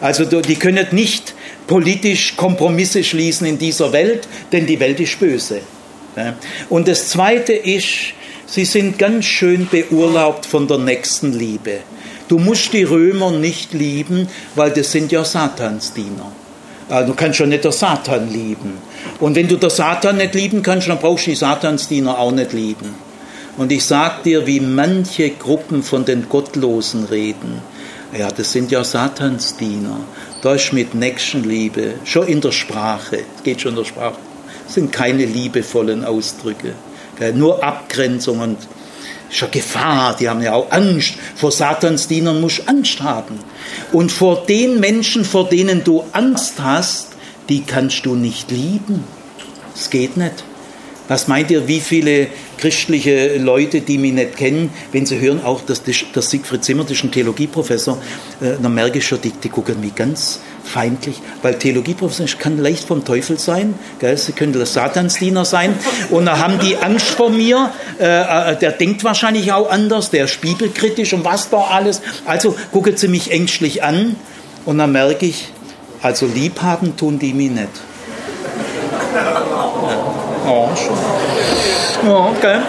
[0.00, 1.34] Also die können nicht
[1.66, 5.60] politisch Kompromisse schließen in dieser Welt, denn die Welt ist böse.
[6.68, 7.86] Und das Zweite ist,
[8.46, 11.78] sie sind ganz schön beurlaubt von der nächsten Liebe.
[12.28, 16.32] Du musst die Römer nicht lieben, weil das sind ja Satansdiener.
[16.88, 18.78] Also du kannst ja nicht der Satan lieben.
[19.20, 22.52] Und wenn du der Satan nicht lieben kannst, dann brauchst du die Satansdiener auch nicht
[22.52, 22.94] lieben.
[23.56, 27.62] Und ich sag dir, wie manche Gruppen von den Gottlosen reden.
[28.16, 30.00] Ja, das sind ja Satansdiener.
[30.44, 34.14] Ist mit Nächstenliebe, schon in der Sprache, geht schon in der Sprache,
[34.64, 36.74] das sind keine liebevollen Ausdrücke.
[37.34, 38.58] Nur Abgrenzung und
[39.28, 41.14] schon Gefahr, die haben ja auch Angst.
[41.34, 43.40] Vor Satansdienern musst du Angst haben.
[43.90, 47.08] Und vor den Menschen, vor denen du Angst hast,
[47.48, 49.02] die kannst du nicht lieben.
[49.74, 50.44] Es geht nicht.
[51.08, 55.60] Was meint ihr, wie viele christliche Leute, die mich nicht kennen, wenn sie hören, auch
[55.62, 57.98] dass das, Siegfried Zimmer, das ist ein Theologieprofessor,
[58.40, 62.84] äh, dann merke ich schon, die, die gucken mich ganz feindlich, weil Theologieprofessor kann leicht
[62.84, 64.16] vom Teufel sein, gell?
[64.16, 65.74] sie können der Satansdiener sein
[66.10, 70.24] und da haben die Angst vor mir, äh, äh, der denkt wahrscheinlich auch anders, der
[70.24, 74.16] ist bibelkritisch und was da alles, also gucken sie mich ängstlich an
[74.64, 75.52] und dann merke ich,
[76.02, 77.68] also liebhaben tun die mich nicht.
[80.46, 80.95] Oh, schon.
[82.04, 82.60] Oh, okay.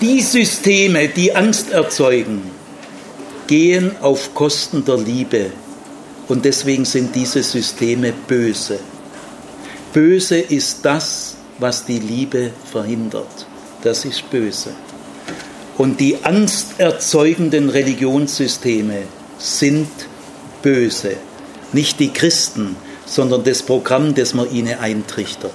[0.00, 2.50] Die Systeme, die Angst erzeugen,
[3.46, 5.50] gehen auf Kosten der Liebe.
[6.28, 8.78] Und deswegen sind diese Systeme böse.
[9.92, 13.46] Böse ist das, was die Liebe verhindert.
[13.82, 14.70] Das ist böse.
[15.76, 19.02] Und die angsterzeugenden Religionssysteme
[19.38, 19.88] sind
[20.62, 21.16] böse.
[21.72, 22.76] Nicht die Christen,
[23.14, 25.54] sondern das Programm, das man ihnen eintrichtert.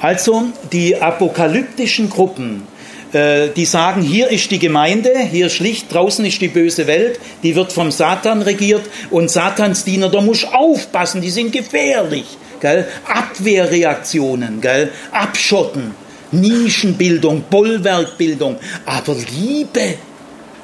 [0.00, 2.66] Also die apokalyptischen Gruppen,
[3.12, 7.56] äh, die sagen, hier ist die Gemeinde, hier schlicht, draußen ist die böse Welt, die
[7.56, 12.36] wird vom Satan regiert und Satans Diener, da muss aufpassen, die sind gefährlich.
[12.60, 12.86] Gell?
[13.06, 14.90] Abwehrreaktionen, gell?
[15.12, 15.94] Abschotten,
[16.32, 19.94] Nischenbildung, Bollwerkbildung, aber Liebe,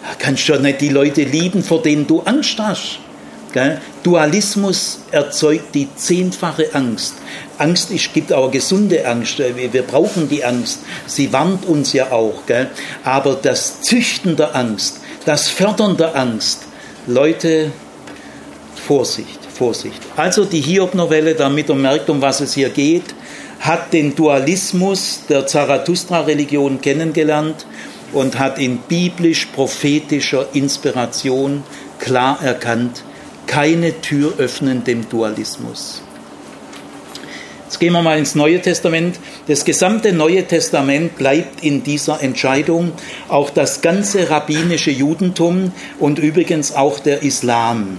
[0.03, 2.99] da kannst du ja nicht die Leute lieben, vor denen du Angst hast.
[3.55, 3.81] Gell?
[4.03, 7.15] Dualismus erzeugt die zehnfache Angst.
[7.57, 9.39] Angst ist, gibt aber gesunde Angst.
[9.39, 10.81] Wir brauchen die Angst.
[11.07, 12.45] Sie warnt uns ja auch.
[12.47, 12.69] Gell?
[13.05, 16.63] Aber das Züchten der Angst, das Fördern der Angst,
[17.07, 17.71] Leute,
[18.75, 20.03] Vorsicht, Vorsicht.
[20.17, 23.15] Also die Hiob-Novelle, damit ihr merkt, um was es hier geht,
[23.61, 27.67] hat den Dualismus der Zarathustra-Religion kennengelernt
[28.13, 31.63] und hat in biblisch-prophetischer Inspiration
[32.01, 33.05] klar erkannt,
[33.47, 36.03] keine Tür öffnen dem Dualismus.
[37.75, 39.19] Jetzt gehen wir mal ins Neue Testament.
[39.49, 42.93] Das gesamte Neue Testament bleibt in dieser Entscheidung.
[43.29, 47.99] Auch das ganze rabbinische Judentum und übrigens auch der Islam.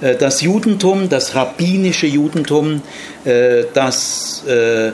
[0.00, 2.82] Äh, das Judentum, das rabbinische Judentum,
[3.24, 4.90] äh, das äh,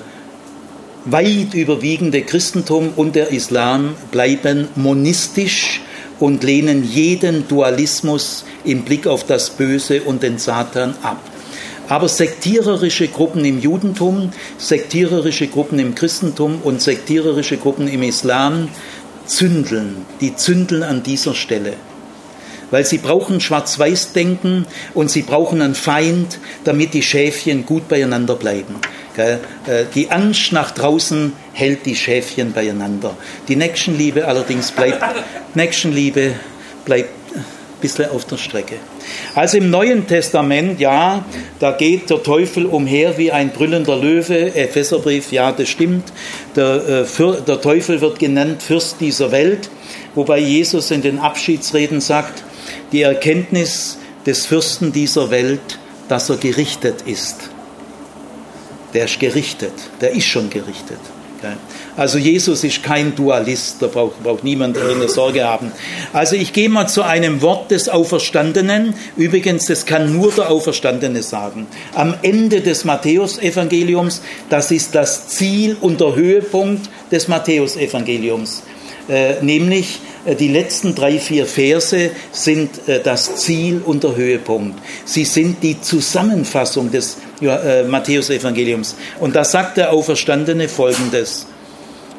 [1.07, 5.81] weit überwiegende Christentum und der Islam bleiben monistisch
[6.21, 11.21] und lehnen jeden Dualismus im Blick auf das Böse und den Satan ab.
[11.89, 18.69] Aber sektiererische Gruppen im Judentum, sektiererische Gruppen im Christentum und sektiererische Gruppen im Islam
[19.25, 21.75] zündeln, die zündeln an dieser Stelle.
[22.71, 28.75] Weil sie brauchen Schwarz-Weiß-Denken und sie brauchen einen Feind, damit die Schäfchen gut beieinander bleiben.
[29.17, 29.39] Äh,
[29.95, 33.17] die Angst nach draußen hält die Schäfchen beieinander.
[33.49, 35.03] Die Nächstenliebe allerdings bleibt,
[35.55, 36.35] Nächstenliebe
[36.85, 37.45] bleibt ein
[37.81, 38.77] bisschen auf der Strecke.
[39.35, 41.25] Also im Neuen Testament, ja,
[41.59, 44.55] da geht der Teufel umher wie ein brüllender Löwe.
[44.55, 46.13] Epheserbrief, ja, das stimmt.
[46.55, 49.69] Der, äh, der Teufel wird genannt Fürst dieser Welt,
[50.15, 52.45] wobei Jesus in den Abschiedsreden sagt,
[52.93, 57.51] die Erkenntnis des Fürsten dieser Welt, dass er gerichtet ist.
[58.95, 61.01] Der ist gerichtet, der ist schon gerichtet.
[61.97, 65.73] Also Jesus ist kein Dualist, da braucht, braucht niemand irgendeine Sorge haben.
[66.13, 68.95] Also ich gehe mal zu einem Wort des Auferstandenen.
[69.17, 71.67] Übrigens, das kann nur der Auferstandene sagen.
[71.95, 78.63] Am Ende des Matthäusevangeliums, das ist das Ziel und der Höhepunkt des Matthäusevangeliums.
[79.09, 84.79] Äh, nämlich äh, die letzten drei, vier Verse sind äh, das Ziel und der Höhepunkt.
[85.07, 88.97] Sie sind die Zusammenfassung des Matthäusevangeliums.
[89.21, 91.47] Und da sagt der Auferstandene Folgendes.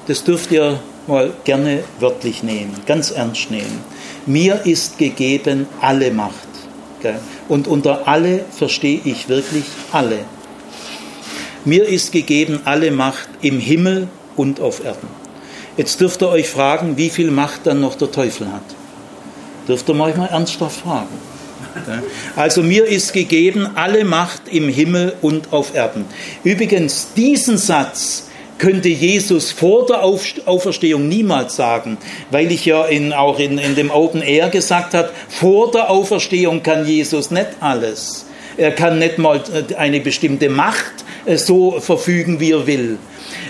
[0.08, 3.84] Das dürft ihr mal gerne wörtlich nehmen, ganz ernst nehmen.
[4.25, 6.47] Mir ist gegeben alle Macht.
[7.47, 10.19] Und unter alle verstehe ich wirklich alle.
[11.65, 15.08] Mir ist gegeben alle Macht im Himmel und auf Erden.
[15.77, 18.63] Jetzt dürft ihr euch fragen, wie viel Macht dann noch der Teufel hat.
[19.67, 21.08] Dürft ihr mal ernsthaft fragen.
[22.36, 26.05] Also mir ist gegeben alle Macht im Himmel und auf Erden.
[26.43, 31.97] Übrigens, diesen Satz könnte Jesus vor der Auferstehung niemals sagen,
[32.29, 36.62] weil ich ja in, auch in, in dem Open Air gesagt habe, vor der Auferstehung
[36.62, 38.25] kann Jesus nicht alles.
[38.58, 42.97] Er kann nicht mal äh, eine bestimmte Macht äh, so verfügen, wie er will.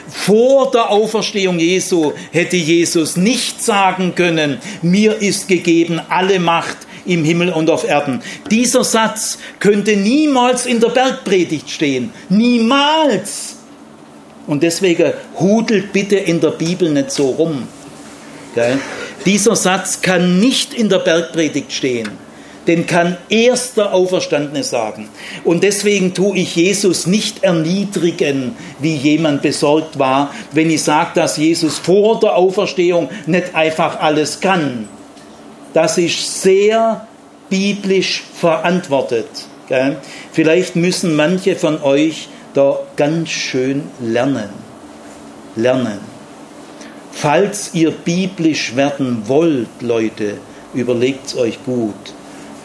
[0.08, 6.78] Vor der Auferstehung Jesu hätte Jesus nicht sagen können, mir ist gegeben alle Macht
[7.10, 8.22] im Himmel und auf Erden.
[8.50, 12.12] Dieser Satz könnte niemals in der Bergpredigt stehen.
[12.30, 13.56] Niemals.
[14.48, 17.68] Und deswegen hudelt bitte in der Bibel nicht so rum.
[18.56, 18.80] Gell?
[19.26, 22.10] Dieser Satz kann nicht in der Bergpredigt stehen.
[22.68, 25.10] Den kann erst der Auferstandene sagen.
[25.44, 31.38] Und deswegen tue ich Jesus nicht erniedrigen, wie jemand besorgt war, wenn ich sage, dass
[31.38, 34.88] Jesus vor der Auferstehung nicht einfach alles kann.
[35.74, 37.08] Das ist sehr
[37.50, 39.28] biblisch verantwortet.
[40.32, 44.50] Vielleicht müssen manche von euch da ganz schön lernen.
[45.56, 46.00] Lernen.
[47.12, 50.38] Falls ihr biblisch werden wollt, Leute,
[50.74, 52.14] überlegt es euch gut.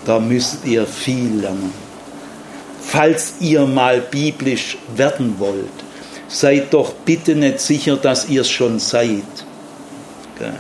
[0.07, 1.73] Da müsst ihr viel lernen.
[2.81, 5.73] Falls ihr mal biblisch werden wollt,
[6.29, 9.23] seid doch bitte nicht sicher, dass ihr es schon seid.
[10.39, 10.55] Gell?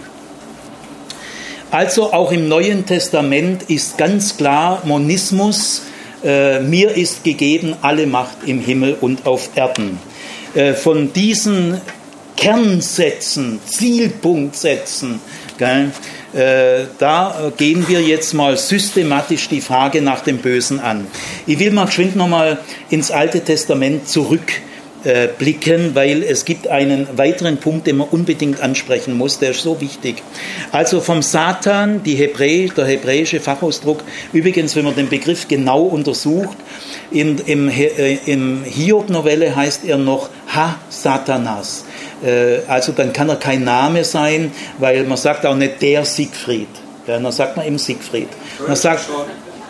[1.74, 5.82] Also auch im Neuen Testament ist ganz klar Monismus,
[6.22, 9.98] äh, mir ist gegeben alle Macht im Himmel und auf Erden.
[10.54, 11.80] Äh, von diesen
[12.36, 15.18] Kernsätzen, Zielpunktsätzen,
[15.58, 15.90] gell,
[16.32, 21.08] äh, da gehen wir jetzt mal systematisch die Frage nach dem Bösen an.
[21.44, 22.58] Ich will mal geschwind nochmal
[22.88, 24.52] ins Alte Testament zurück
[25.04, 29.62] äh, blicken, weil es gibt einen weiteren Punkt, den man unbedingt ansprechen muss, der ist
[29.62, 30.22] so wichtig.
[30.72, 36.56] Also vom Satan, die Hebräisch, der hebräische Fachausdruck, übrigens, wenn man den Begriff genau untersucht,
[37.10, 41.84] in, im, äh, im Hiob-Novelle heißt er noch Ha-Satanas.
[42.24, 46.68] Äh, also dann kann er kein Name sein, weil man sagt auch nicht der Siegfried.
[47.06, 48.28] Ja, dann sagt man eben Siegfried.
[48.66, 49.10] Man sagt,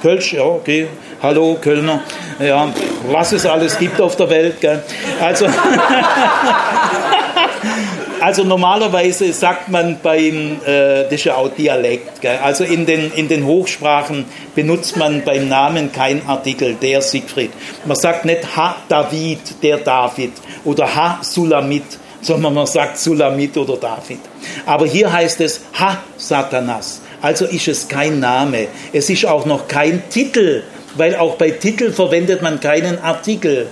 [0.05, 0.87] Kölsch, ja, okay,
[1.23, 2.03] hallo Kölner,
[2.39, 2.69] ja,
[3.11, 4.61] was es alles gibt auf der Welt.
[4.61, 4.83] Gell?
[5.19, 5.47] Also,
[8.21, 12.39] also normalerweise sagt man beim, äh, das ist ja auch Dialekt, gell?
[12.45, 17.53] also in den, in den Hochsprachen benutzt man beim Namen kein Artikel, der Siegfried.
[17.87, 20.33] Man sagt nicht Ha David, der David
[20.67, 24.21] oder Ha Sulamit, sondern man sagt Sulamit oder David.
[24.67, 27.01] Aber hier heißt es Ha Satanas.
[27.25, 28.69] Also ist es kein Name.
[28.93, 30.63] Es ist auch noch kein Titel
[30.97, 33.67] weil auch bei Titel verwendet man keinen Artikel.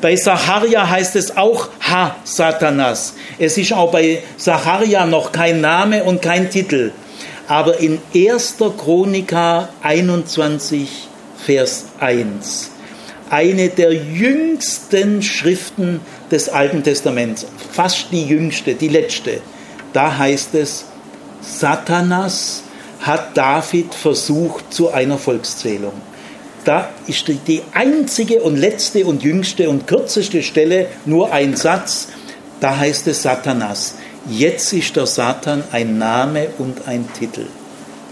[0.00, 3.14] Bei Sacharia heißt es auch Ha Satanas.
[3.38, 6.92] Es ist auch bei Sacharia noch kein Name und kein Titel.
[7.46, 8.56] Aber in 1.
[8.78, 11.08] Chronika 21,
[11.44, 12.70] Vers 1,
[13.28, 19.40] eine der jüngsten Schriften des Alten Testaments, fast die jüngste, die letzte,
[19.92, 20.84] da heißt es,
[21.42, 22.62] Satanas
[23.00, 25.92] hat David versucht zu einer Volkszählung.
[26.64, 32.08] Da ist die einzige und letzte und jüngste und kürzeste Stelle nur ein Satz.
[32.60, 33.94] Da heißt es Satanas.
[34.28, 37.46] Jetzt ist der Satan ein Name und ein Titel.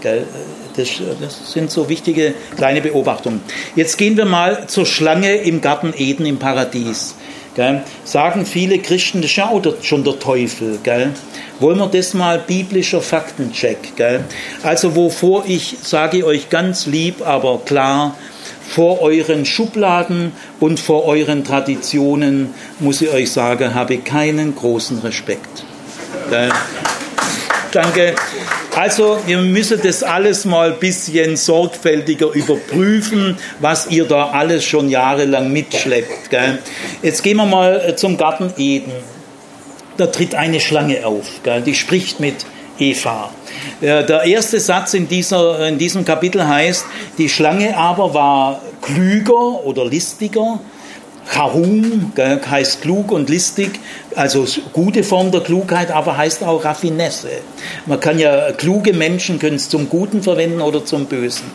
[0.01, 3.41] Das, sind so wichtige kleine Beobachtungen.
[3.75, 7.15] Jetzt gehen wir mal zur Schlange im Garten Eden im Paradies.
[7.55, 7.83] Gell?
[8.03, 10.79] Sagen viele Christen, das ist ja auch schon der Teufel.
[10.83, 11.11] Gell?
[11.59, 13.95] Wollen wir das mal biblischer Faktencheck?
[13.95, 14.23] Gell?
[14.63, 18.15] Also wovor ich, sage euch ganz lieb, aber klar,
[18.69, 25.63] vor euren Schubladen und vor euren Traditionen, muss ich euch sagen, habe keinen großen Respekt.
[27.71, 28.15] Danke.
[28.75, 34.89] Also, wir müssen das alles mal ein bisschen sorgfältiger überprüfen, was ihr da alles schon
[34.89, 36.29] jahrelang mitschleppt.
[36.29, 36.59] Gell?
[37.01, 38.93] Jetzt gehen wir mal zum Garten Eden.
[39.97, 41.61] Da tritt eine Schlange auf, gell?
[41.61, 42.45] die spricht mit
[42.79, 43.31] Eva.
[43.81, 46.85] Der erste Satz in, dieser, in diesem Kapitel heißt,
[47.17, 50.59] die Schlange aber war klüger oder listiger.
[51.31, 53.79] Charum heißt klug und listig,
[54.15, 57.29] also gute Form der Klugheit, aber heißt auch Raffinesse.
[57.85, 61.45] Man kann ja, kluge Menschen können es zum Guten verwenden oder zum Bösen.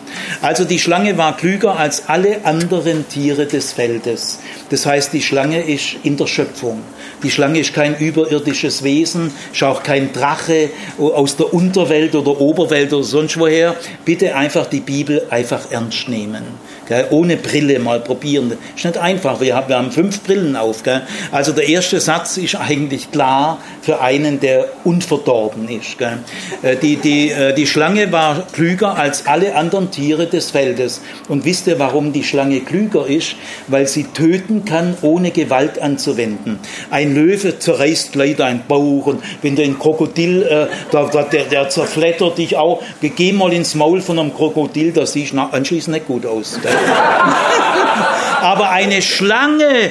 [0.43, 4.39] Also die Schlange war klüger als alle anderen Tiere des Feldes.
[4.71, 6.83] Das heißt, die Schlange ist in der Schöpfung.
[7.23, 12.93] Die Schlange ist kein überirdisches Wesen, ist auch kein Drache aus der Unterwelt oder Oberwelt
[12.93, 13.77] oder sonst woher.
[14.05, 16.43] Bitte einfach die Bibel einfach ernst nehmen.
[16.87, 17.07] Gell?
[17.11, 18.53] Ohne Brille mal probieren.
[18.77, 19.41] Ist nicht einfach.
[19.41, 20.83] Wir haben, wir haben fünf Brillen auf.
[20.83, 21.03] Gell?
[21.33, 26.01] Also der erste Satz ist eigentlich klar für einen, der unverdorben ist.
[26.01, 31.01] Äh, die, die, äh, die Schlange war klüger als alle anderen Tiere des Feldes.
[31.29, 33.37] Und wisst ihr, warum die Schlange klüger ist?
[33.69, 36.59] Weil sie töten kann, ohne Gewalt anzuwenden.
[36.91, 41.69] Ein Löwe zerreißt gleich deinen Bauch und wenn der ein Krokodil, äh, der, der, der
[41.69, 42.83] zerflettert dich auch.
[43.01, 46.59] Geh mal ins Maul von einem Krokodil, das sieht anschließend nicht gut aus.
[48.45, 49.91] Aber eine Schlange,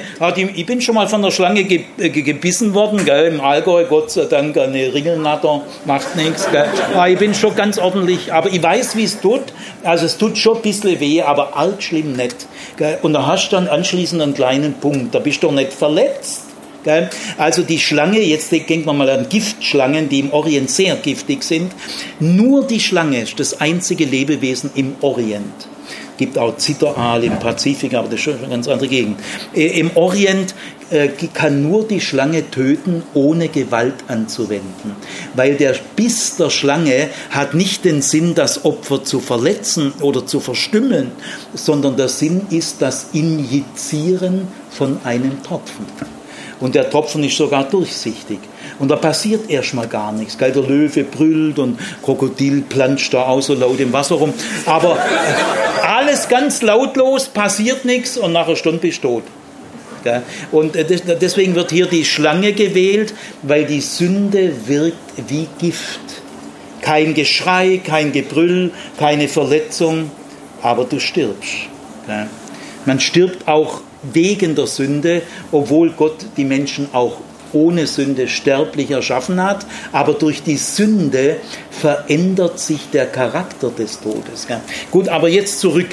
[0.53, 4.25] ich bin schon mal von der Schlange äh, gebissen worden, gell, im Allgäu, Gott sei
[4.25, 6.47] Dank, eine Ringelnatter, macht nichts.
[6.93, 9.41] Aber ich bin schon ganz ordentlich, aber ich weiß, wie es tut.
[9.83, 12.45] Also es tut schon ein bisschen weh, aber arg schlimm nicht.
[12.77, 12.99] Gell.
[13.01, 16.43] Und da hast du dann anschließend einen kleinen Punkt, da bist du doch nicht verletzt.
[17.39, 21.71] Also die Schlange, jetzt denken wir mal an Giftschlangen, die im Orient sehr giftig sind.
[22.19, 25.72] Nur die Schlange ist das einzige Lebewesen im Orient
[26.17, 29.19] gibt auch Zitteraal im Pazifik, aber das ist schon eine ganz andere Gegend.
[29.53, 30.53] Äh, Im Orient
[30.89, 34.95] äh, kann nur die Schlange töten, ohne Gewalt anzuwenden.
[35.33, 40.39] Weil der Biss der Schlange hat nicht den Sinn, das Opfer zu verletzen oder zu
[40.39, 41.11] verstümmeln,
[41.53, 45.85] sondern der Sinn ist das Injizieren von einem Tropfen.
[46.59, 48.39] Und der Tropfen ist sogar durchsichtig.
[48.79, 50.37] Und da passiert erstmal gar nichts.
[50.37, 50.51] Gell?
[50.51, 54.33] Der Löwe brüllt und Krokodil planscht da auch so laut im Wasser rum.
[54.65, 54.97] Aber
[55.83, 59.23] alles ganz lautlos, passiert nichts und nach einer Stunde bist du tot.
[60.51, 66.01] Und äh, deswegen wird hier die Schlange gewählt, weil die Sünde wirkt wie Gift.
[66.81, 70.11] Kein Geschrei, kein Gebrüll, keine Verletzung,
[70.61, 71.69] aber du stirbst.
[72.85, 73.79] Man stirbt auch
[74.11, 77.17] wegen der Sünde, obwohl Gott die Menschen auch
[77.53, 81.37] ohne Sünde sterblich erschaffen hat, aber durch die Sünde
[81.69, 84.47] verändert sich der Charakter des Todes.
[84.91, 85.89] Gut, aber jetzt zurück.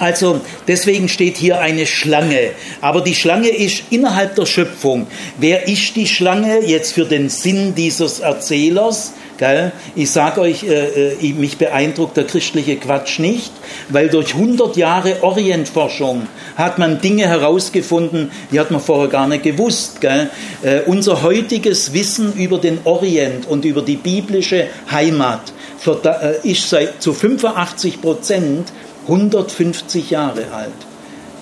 [0.00, 2.52] Also deswegen steht hier eine Schlange.
[2.80, 5.06] Aber die Schlange ist innerhalb der Schöpfung.
[5.38, 9.12] Wer ist die Schlange jetzt für den Sinn dieses Erzählers?
[9.40, 9.72] Gell?
[9.96, 13.50] Ich sage euch, äh, äh, mich beeindruckt der christliche Quatsch nicht,
[13.88, 16.26] weil durch 100 Jahre Orientforschung
[16.56, 20.02] hat man Dinge herausgefunden, die hat man vorher gar nicht gewusst.
[20.02, 20.28] Gell?
[20.62, 25.54] Äh, unser heutiges Wissen über den Orient und über die biblische Heimat
[25.86, 28.70] äh, ist seit zu 85 Prozent
[29.08, 30.89] 150 Jahre alt.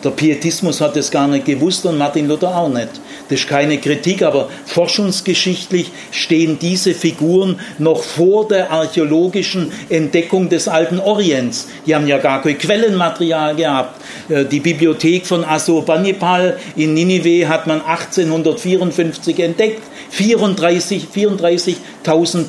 [0.05, 2.88] Der Pietismus hat es gar nicht gewusst und Martin Luther auch nicht.
[3.28, 10.68] Das ist keine Kritik, aber forschungsgeschichtlich stehen diese Figuren noch vor der archäologischen Entdeckung des
[10.68, 11.66] alten Orients.
[11.84, 14.01] Die haben ja gar kein Quellenmaterial gehabt.
[14.28, 19.82] Äh, die Bibliothek von Assurbanipal in Ninive hat man 1854 entdeckt.
[20.16, 21.76] 34.000 34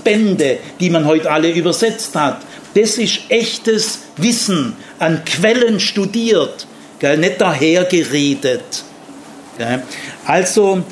[0.04, 2.42] Bände, die man heute alle übersetzt hat.
[2.76, 6.68] Das ist echtes Wissen an Quellen studiert,
[7.00, 7.18] gell?
[7.18, 8.84] nicht dahergeredet.
[9.58, 9.84] Gell?
[10.26, 10.84] Also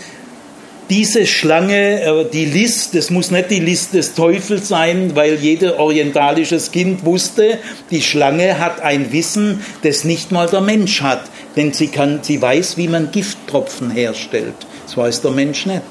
[0.90, 5.80] diese Schlange, äh, die List, das muss nicht die List des Teufels sein, weil jeder
[5.80, 7.60] orientalisches Kind wusste,
[7.92, 11.24] die Schlange hat ein Wissen, das nicht mal der Mensch hat,
[11.56, 14.56] denn sie, kann, sie weiß, wie man Gifttropfen herstellt.
[14.86, 15.84] Das weiß der Mensch nicht.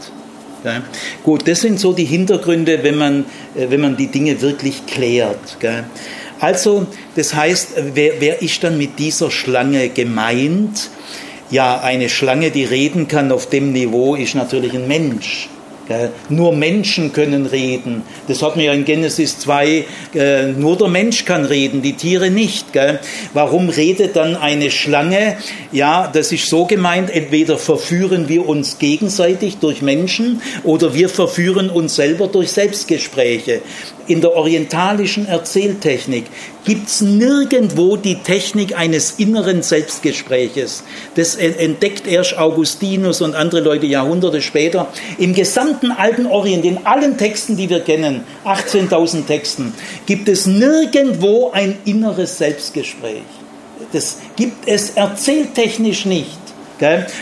[0.64, 0.82] Ja.
[1.22, 5.60] Gut, das sind so die Hintergründe, wenn man, äh, wenn man die Dinge wirklich klärt.
[5.60, 5.84] Gell.
[6.40, 10.90] Also, das heißt, wer, wer ist dann mit dieser Schlange gemeint?
[11.50, 15.48] Ja, eine Schlange, die reden kann auf dem Niveau, ist natürlich ein Mensch.
[16.28, 18.02] Nur Menschen können reden.
[18.26, 19.84] Das hat man ja in Genesis 2,
[20.14, 22.66] äh, nur der Mensch kann reden, die Tiere nicht.
[23.34, 25.36] Warum redet dann eine Schlange?
[25.70, 31.70] Ja, das ist so gemeint, entweder verführen wir uns gegenseitig durch Menschen oder wir verführen
[31.70, 33.60] uns selber durch Selbstgespräche.
[34.08, 36.26] In der orientalischen Erzähltechnik
[36.64, 40.84] gibt es nirgendwo die Technik eines inneren Selbstgespräches.
[41.16, 44.88] Das entdeckt erst Augustinus und andere Leute Jahrhunderte später.
[45.18, 49.74] Im gesamten alten Orient, in allen Texten, die wir kennen, 18.000 Texten,
[50.06, 53.22] gibt es nirgendwo ein inneres Selbstgespräch.
[53.92, 56.45] Das gibt es erzähltechnisch nicht.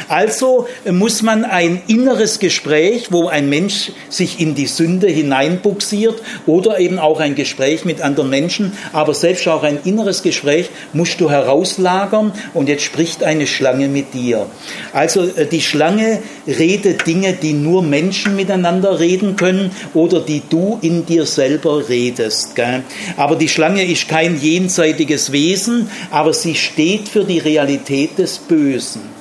[0.09, 6.79] Also muss man ein inneres Gespräch, wo ein Mensch sich in die Sünde hineinbuxiert oder
[6.79, 11.31] eben auch ein Gespräch mit anderen Menschen, aber selbst auch ein inneres Gespräch musst du
[11.31, 14.47] herauslagern und jetzt spricht eine Schlange mit dir.
[14.93, 20.79] Also äh, die Schlange redet Dinge, die nur Menschen miteinander reden können oder die du
[20.83, 22.55] in dir selber redest.
[23.17, 29.14] Aber die Schlange ist kein jenseitiges Wesen, aber sie steht für die Realität des Bösen.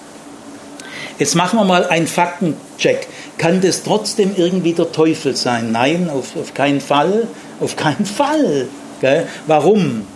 [1.20, 3.07] Jetzt machen wir mal einen Faktencheck.
[3.38, 5.72] Kann das trotzdem irgendwie der Teufel sein?
[5.72, 7.28] Nein, auf, auf keinen Fall.
[7.59, 8.68] Auf keinen Fall.
[8.99, 9.28] Gell?
[9.47, 10.07] Warum?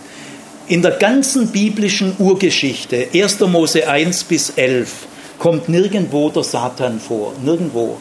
[0.67, 3.39] In der ganzen biblischen Urgeschichte, 1.
[3.41, 4.89] Mose 1 bis 11,
[5.37, 7.33] kommt nirgendwo der Satan vor.
[7.43, 7.97] Nirgendwo.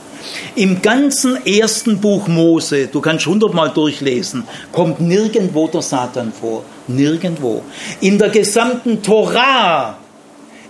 [0.56, 6.64] Im ganzen ersten Buch Mose, du kannst hundertmal durchlesen, kommt nirgendwo der Satan vor.
[6.88, 7.62] Nirgendwo.
[8.00, 9.98] In der gesamten Torah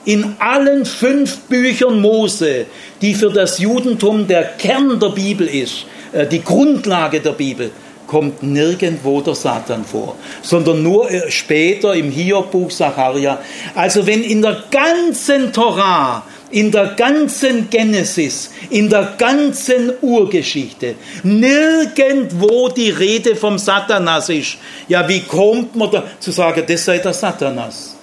[0.07, 2.67] in allen fünf Büchern Mose,
[3.03, 7.71] die für das Judentum der Kern der Bibel ist, äh, die Grundlage der Bibel,
[8.07, 13.41] kommt nirgendwo der Satan vor, sondern nur äh, später im Hiob-Buch Sacharja.
[13.75, 20.95] Also wenn in der ganzen Torah, in der ganzen Genesis, in der ganzen Urgeschichte
[21.25, 26.99] nirgendwo die Rede vom Satanas ist, ja, wie kommt man da zu sagen, das sei
[26.99, 27.97] der Satanas?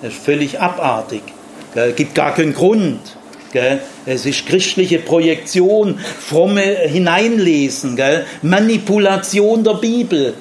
[0.00, 1.22] Das ist völlig abartig.
[1.74, 3.00] Es gibt gar keinen Grund.
[4.06, 8.00] Es ist christliche Projektion, fromme Hineinlesen,
[8.42, 10.34] Manipulation der Bibel.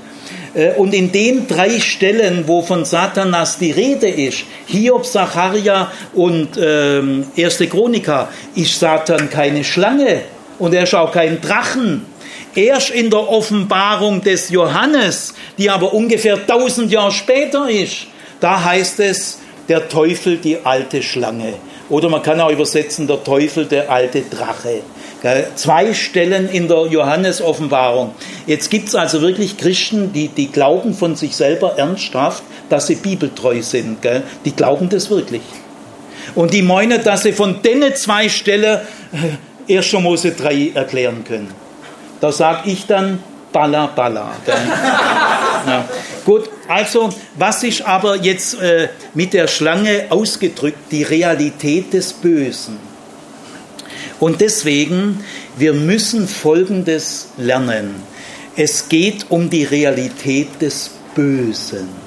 [0.54, 6.50] Äh, und in den drei Stellen, wo von Satanas die Rede ist, Hiob, Zacharia und
[6.62, 10.22] ähm, Erste Chronika, ist Satan keine Schlange
[10.60, 12.06] und er ist auch kein Drachen.
[12.54, 18.08] Erst in der Offenbarung des Johannes, die aber ungefähr tausend Jahre später ist,
[18.42, 19.40] da heißt es,
[19.72, 21.54] der Teufel die alte Schlange.
[21.88, 24.82] Oder man kann auch übersetzen, der Teufel der alte Drache.
[25.56, 28.14] Zwei Stellen in der Johannes-Offenbarung.
[28.48, 32.96] Jetzt gibt es also wirklich Christen, die, die glauben von sich selber ernsthaft, dass sie
[32.96, 34.00] bibeltreu sind.
[34.44, 35.44] Die glauben das wirklich.
[36.36, 38.82] Und die meinen, dass sie von denen zwei Stellen
[39.70, 39.94] 1.
[39.94, 41.54] Äh, Mose 3 erklären können.
[42.20, 44.32] Da sage ich dann, Balla, Balla.
[45.68, 45.86] ja.
[46.26, 50.92] Gut, also was ist aber jetzt äh, mit der Schlange ausgedrückt?
[50.92, 52.78] Die Realität des Bösen.
[54.20, 55.24] Und deswegen,
[55.58, 57.96] wir müssen Folgendes lernen.
[58.56, 62.01] Es geht um die Realität des Bösen.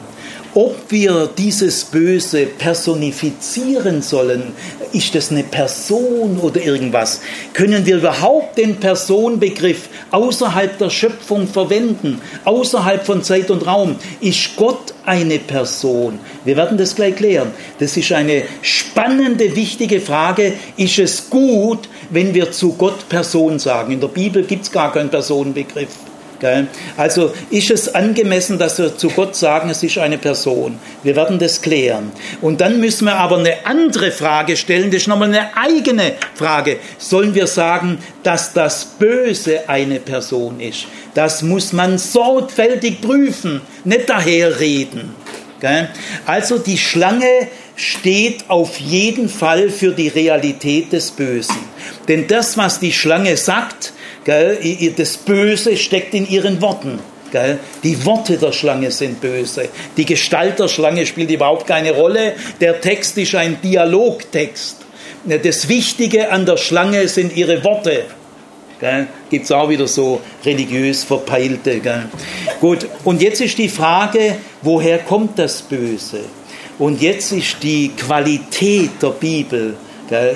[0.57, 4.53] Ob wir dieses Böse personifizieren sollen,
[4.93, 7.23] ist das eine Person oder irgendwas?
[7.53, 13.97] Können wir überhaupt den Personenbegriff außerhalb der Schöpfung verwenden, außerhalb von Zeit und Raum?
[14.21, 16.21] Ist Gott eine Person?
[16.45, 17.51] Wir werden das gleich klären.
[17.81, 20.53] Das ist eine spannende, wichtige Frage.
[20.77, 23.95] Ist es gut, wenn wir zu Gott Person sagen?
[23.95, 25.89] In der Bibel gibt es gar keinen Personenbegriff.
[26.97, 30.79] Also ist es angemessen, dass wir zu Gott sagen, es ist eine Person.
[31.03, 32.13] Wir werden das klären.
[32.43, 36.79] Und dann müssen wir aber eine andere Frage stellen, das ist nochmal eine eigene Frage.
[36.99, 40.87] Sollen wir sagen, dass das Böse eine Person ist?
[41.15, 45.15] Das muss man sorgfältig prüfen, nicht daherreden.
[46.27, 51.57] Also die Schlange steht auf jeden Fall für die Realität des Bösen.
[52.07, 53.94] Denn das, was die Schlange sagt,
[54.25, 56.99] das Böse steckt in ihren Worten.
[57.31, 57.59] Gell?
[57.83, 59.69] Die Worte der Schlange sind böse.
[59.97, 62.35] Die Gestalt der Schlange spielt überhaupt keine Rolle.
[62.61, 64.77] Der Text ist ein Dialogtext.
[65.43, 68.05] Das Wichtige an der Schlange sind ihre Worte.
[69.31, 71.81] Gibt es auch wieder so religiös Verpeilte.
[71.81, 72.05] Gell?
[72.61, 76.21] Gut, und jetzt ist die Frage, woher kommt das Böse?
[76.79, 79.77] Und jetzt ist die Qualität der Bibel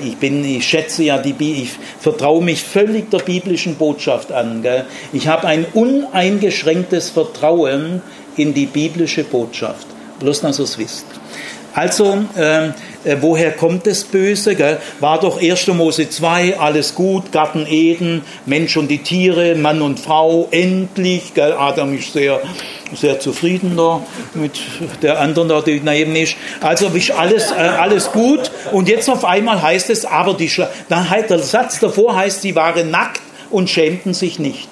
[0.03, 4.65] ich, bin, ich schätze ja die Bibel, ich vertraue mich völlig der biblischen Botschaft an.
[5.13, 8.01] Ich habe ein uneingeschränktes Vertrauen
[8.37, 9.87] in die biblische Botschaft.
[10.19, 11.05] Bloß, dass ihr es wisst.
[11.73, 14.55] Also, ähm, äh, woher kommt das Böse?
[14.55, 14.79] Gell?
[14.99, 15.67] War doch 1.
[15.67, 21.33] Mose 2, alles gut, Garten Eden, Mensch und die Tiere, Mann und Frau, endlich.
[21.35, 21.53] Gell?
[21.53, 22.41] Adam ist sehr,
[22.95, 24.01] sehr zufrieden da
[24.33, 24.59] mit
[25.01, 26.35] der anderen, da, die neben ist.
[26.61, 28.51] Also ist alles, äh, alles gut.
[28.71, 32.41] Und jetzt auf einmal heißt es, aber die Schla dann halt der Satz davor heißt,
[32.41, 34.69] sie waren nackt und schämten sich nicht.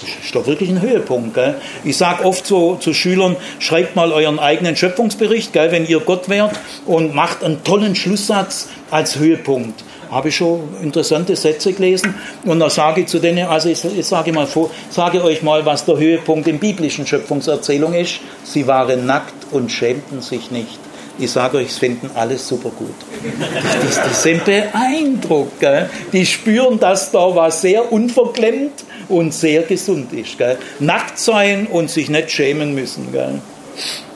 [0.00, 1.34] Das ist doch wirklich ein Höhepunkt.
[1.34, 1.54] Gell?
[1.84, 6.28] Ich sage oft so zu Schülern, schreibt mal euren eigenen Schöpfungsbericht, gell, wenn ihr Gott
[6.28, 9.84] wärt, und macht einen tollen Schlusssatz als Höhepunkt.
[10.12, 14.06] Habe ich schon interessante Sätze gelesen und dann sage ich zu denen, also ich, ich
[14.06, 18.20] sage mal vor, sage euch mal, was der Höhepunkt in biblischen Schöpfungserzählung ist.
[18.44, 20.78] Sie waren nackt und schämten sich nicht.
[21.18, 22.94] Ich sage euch, es finden alles super gut.
[23.22, 25.60] Die, die, die sind beeindruckt.
[25.60, 25.88] Gell?
[26.12, 30.36] Die spüren, dass da was sehr unverklemmt und sehr gesund ist.
[30.36, 30.58] Gell?
[30.78, 33.12] Nackt sein und sich nicht schämen müssen.
[33.12, 33.40] Gell?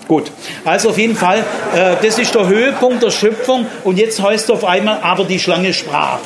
[0.08, 0.30] Gut,
[0.64, 1.44] also auf jeden Fall,
[1.74, 5.40] äh, das ist der Höhepunkt der Schöpfung und jetzt heißt es auf einmal, aber die
[5.40, 6.20] Schlange sprach.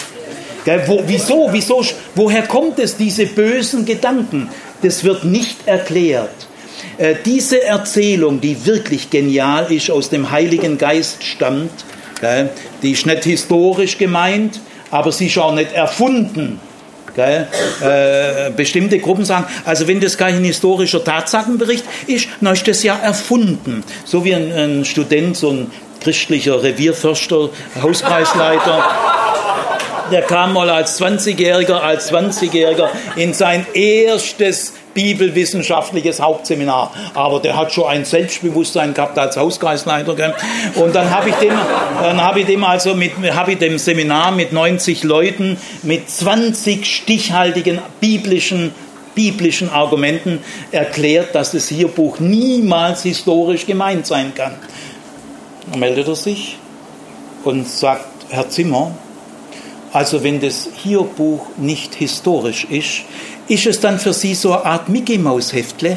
[0.67, 0.83] Gell?
[0.87, 1.83] Wo, wieso, wieso,
[2.15, 4.51] woher kommt es, diese bösen Gedanken?
[4.83, 6.29] Das wird nicht erklärt.
[6.99, 11.85] Äh, diese Erzählung, die wirklich genial ist, aus dem Heiligen Geist stammt,
[12.21, 12.51] gell?
[12.83, 14.61] die ist nicht historisch gemeint,
[14.91, 16.61] aber sie ist auch nicht erfunden.
[17.17, 22.97] Äh, bestimmte Gruppen sagen, also wenn das kein historischer Tatsachenbericht ist, dann ist das ja
[22.97, 23.85] erfunden.
[24.05, 27.51] So wie ein, ein Student, so ein christlicher Revierförster,
[27.83, 28.85] Hauskreisleiter,
[30.11, 36.93] der kam mal als 20-Jähriger, als 20-Jähriger in sein erstes bibelwissenschaftliches Hauptseminar.
[37.15, 40.15] Aber der hat schon ein Selbstbewusstsein gehabt als Hauskreisleiter.
[40.15, 40.35] Gell?
[40.75, 41.53] Und dann habe ich dem,
[42.37, 48.73] ich dem also mit, habe ich dem Seminar mit 90 Leuten mit 20 stichhaltigen biblischen
[49.13, 50.39] biblischen Argumenten
[50.71, 54.55] erklärt, dass das Hierbuch niemals historisch gemeint sein kann.
[55.69, 56.59] Dann meldet er sich
[57.43, 58.93] und sagt, Herr Zimmer,
[59.93, 63.03] also wenn das Hierbuch nicht historisch ist,
[63.49, 65.97] ist es dann für Sie so eine Art Mickey Maus Heftle?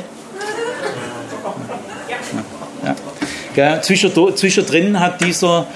[2.83, 2.95] Ja.
[3.55, 3.81] Ja.
[3.81, 5.67] Zwischendrin hat dieser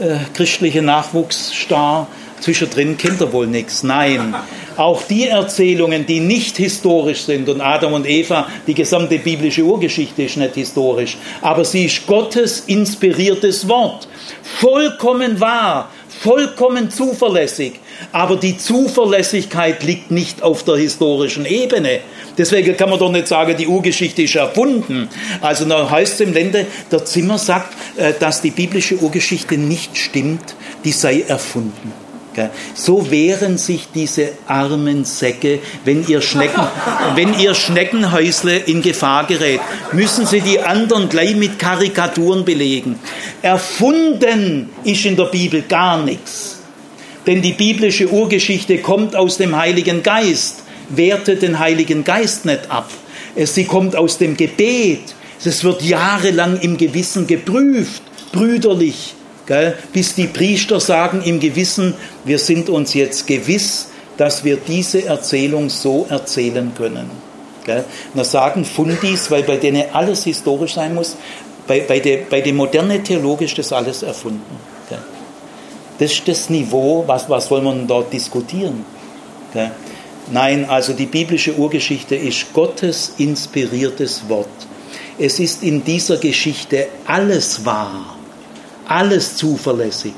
[0.00, 2.08] äh, christliche Nachwuchsstar,
[2.40, 3.82] zwischendrin kennt er wohl nichts.
[3.82, 4.34] Nein,
[4.76, 10.22] auch die Erzählungen, die nicht historisch sind, und Adam und Eva, die gesamte biblische Urgeschichte
[10.22, 14.08] ist nicht historisch, aber sie ist Gottes inspiriertes Wort,
[14.42, 15.90] vollkommen wahr,
[16.22, 17.80] vollkommen zuverlässig.
[18.12, 22.00] Aber die Zuverlässigkeit liegt nicht auf der historischen Ebene.
[22.36, 25.08] Deswegen kann man doch nicht sagen, die Urgeschichte ist erfunden.
[25.40, 29.96] Also da heißt es im Lände, der Zimmer sagt, äh, dass die biblische Urgeschichte nicht
[29.96, 30.54] stimmt,
[30.84, 32.09] die sei erfunden.
[32.74, 36.62] So wehren sich diese armen Säcke, wenn ihr, Schnecken,
[37.14, 39.60] wenn ihr Schneckenhäusle in Gefahr gerät,
[39.92, 42.98] müssen sie die anderen gleich mit Karikaturen belegen.
[43.42, 46.58] Erfunden ist in der Bibel gar nichts.
[47.26, 52.90] Denn die biblische Urgeschichte kommt aus dem Heiligen Geist, wertet den Heiligen Geist nicht ab.
[53.36, 55.14] Sie kommt aus dem Gebet.
[55.44, 59.14] Es wird jahrelang im Gewissen geprüft, brüderlich
[59.50, 59.74] Gell?
[59.92, 61.94] Bis die Priester sagen im Gewissen,
[62.24, 67.10] wir sind uns jetzt gewiss, dass wir diese Erzählung so erzählen können.
[67.66, 67.84] Gell?
[68.14, 71.16] Und sagen Fundis, weil bei denen alles historisch sein muss,
[71.66, 74.56] bei, bei, der, bei der moderne Theologie ist das alles erfunden.
[74.88, 74.98] Gell?
[75.98, 78.84] Das ist das Niveau, was, was wollen wir dort diskutieren?
[79.52, 79.72] Gell?
[80.30, 84.46] Nein, also die biblische Urgeschichte ist Gottes inspiriertes Wort.
[85.18, 88.14] Es ist in dieser Geschichte alles wahr
[88.90, 90.14] alles zuverlässig.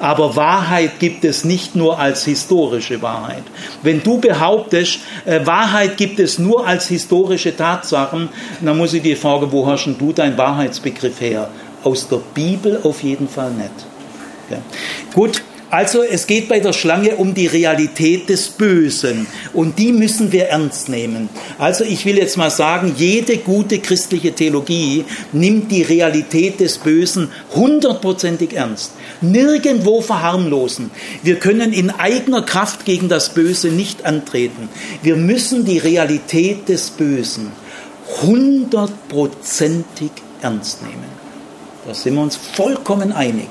[0.00, 3.42] Aber Wahrheit gibt es nicht nur als historische Wahrheit.
[3.82, 8.28] Wenn du behauptest, äh, Wahrheit gibt es nur als historische Tatsachen,
[8.60, 11.48] dann muss ich dir fragen, wo hast du deinen Wahrheitsbegriff her?
[11.82, 13.70] Aus der Bibel auf jeden Fall nicht.
[14.50, 14.58] Ja.
[15.14, 20.32] Gut, also es geht bei der Schlange um die Realität des Bösen und die müssen
[20.32, 21.28] wir ernst nehmen.
[21.58, 27.30] Also ich will jetzt mal sagen, jede gute christliche Theologie nimmt die Realität des Bösen
[27.54, 28.92] hundertprozentig ernst.
[29.20, 30.90] Nirgendwo verharmlosen.
[31.22, 34.70] Wir können in eigener Kraft gegen das Böse nicht antreten.
[35.02, 37.52] Wir müssen die Realität des Bösen
[38.22, 41.18] hundertprozentig ernst nehmen.
[41.86, 43.48] Da sind wir uns vollkommen einig.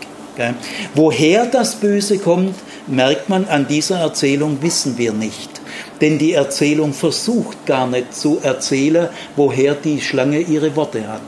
[0.96, 2.56] Woher das Böse kommt,
[2.88, 5.50] merkt man an dieser Erzählung, wissen wir nicht.
[6.02, 11.22] Denn die Erzählung versucht gar nicht zu erzählen, woher die Schlange ihre Worte hat.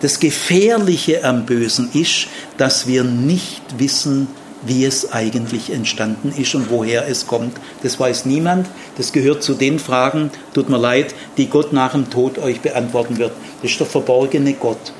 [0.00, 4.28] Das Gefährliche am Bösen ist, dass wir nicht wissen,
[4.64, 7.56] wie es eigentlich entstanden ist und woher es kommt.
[7.82, 8.68] Das weiß niemand.
[8.96, 13.18] Das gehört zu den Fragen, tut mir leid, die Gott nach dem Tod euch beantworten
[13.18, 13.32] wird.
[13.60, 14.92] Das ist der verborgene Gott.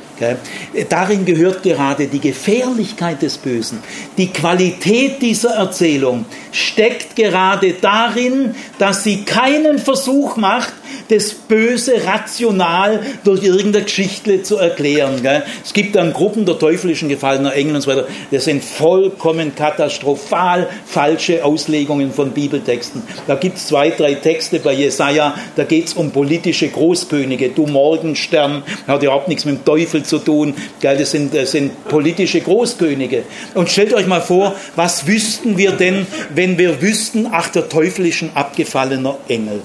[0.89, 3.81] Darin gehört gerade die Gefährlichkeit des Bösen.
[4.17, 10.73] Die Qualität dieser Erzählung steckt gerade darin, dass sie keinen Versuch macht,
[11.09, 15.21] das Böse rational durch irgendeine Geschichte zu erklären.
[15.65, 20.69] Es gibt dann Gruppen der teuflischen gefallener Engel und so weiter, das sind vollkommen katastrophal
[20.87, 23.03] falsche Auslegungen von Bibeltexten.
[23.27, 27.51] Da gibt es zwei, drei Texte bei Jesaja, da geht es um politische Großkönige.
[27.51, 30.55] Du Morgenstern, hat überhaupt nichts mit dem Teufel zu tun.
[30.81, 30.97] Gell?
[30.97, 33.25] Das, sind, das sind politische Großkönige.
[33.55, 38.07] Und stellt euch mal vor, was wüssten wir denn, wenn wir wüssten, ach, der Teufel
[38.07, 39.61] ist ein abgefallener Engel.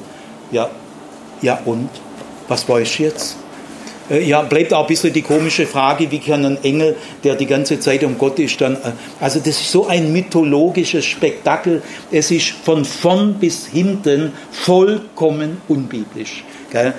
[0.52, 0.70] Ja,
[1.42, 1.90] ja und?
[2.48, 3.38] Was weiß ich jetzt?
[4.10, 7.46] Äh, ja, bleibt auch ein bisschen die komische Frage, wie kann ein Engel, der die
[7.46, 8.76] ganze Zeit um Gott ist, dann.
[8.76, 11.82] Äh, also, das ist so ein mythologisches Spektakel.
[12.12, 16.44] Es ist von vorn bis hinten vollkommen unbiblisch.
[16.72, 16.94] Gell?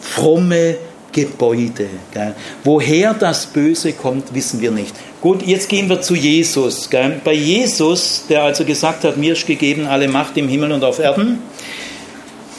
[0.00, 0.76] Fromme
[1.14, 1.86] Gebäude.
[2.12, 2.34] Gell?
[2.64, 4.94] Woher das Böse kommt, wissen wir nicht.
[5.22, 6.90] Gut, jetzt gehen wir zu Jesus.
[6.90, 7.20] Gell?
[7.24, 10.98] Bei Jesus, der also gesagt hat, mir ist gegeben alle Macht im Himmel und auf
[10.98, 11.38] Erden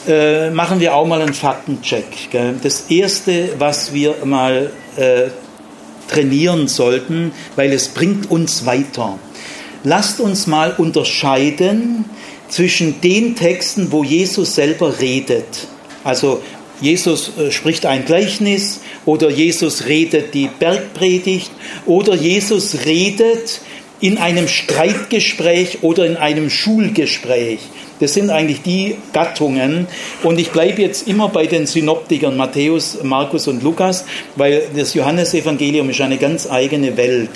[0.08, 2.30] äh, machen wir auch mal einen Faktencheck.
[2.30, 2.56] Gell?
[2.62, 5.28] Das Erste, was wir mal äh,
[6.08, 9.18] trainieren sollten, weil es bringt uns weiter.
[9.84, 12.06] Lasst uns mal unterscheiden
[12.48, 15.68] zwischen den Texten, wo Jesus selber redet.
[16.04, 16.40] Also
[16.80, 21.50] Jesus äh, spricht ein Gleichnis oder Jesus redet die Bergpredigt
[21.86, 23.60] oder Jesus redet
[24.00, 27.60] in einem Streitgespräch oder in einem Schulgespräch.
[28.00, 29.86] Das sind eigentlich die Gattungen.
[30.22, 34.04] Und ich bleibe jetzt immer bei den Synoptikern Matthäus, Markus und Lukas,
[34.36, 37.30] weil das Johannesevangelium ist eine ganz eigene Welt.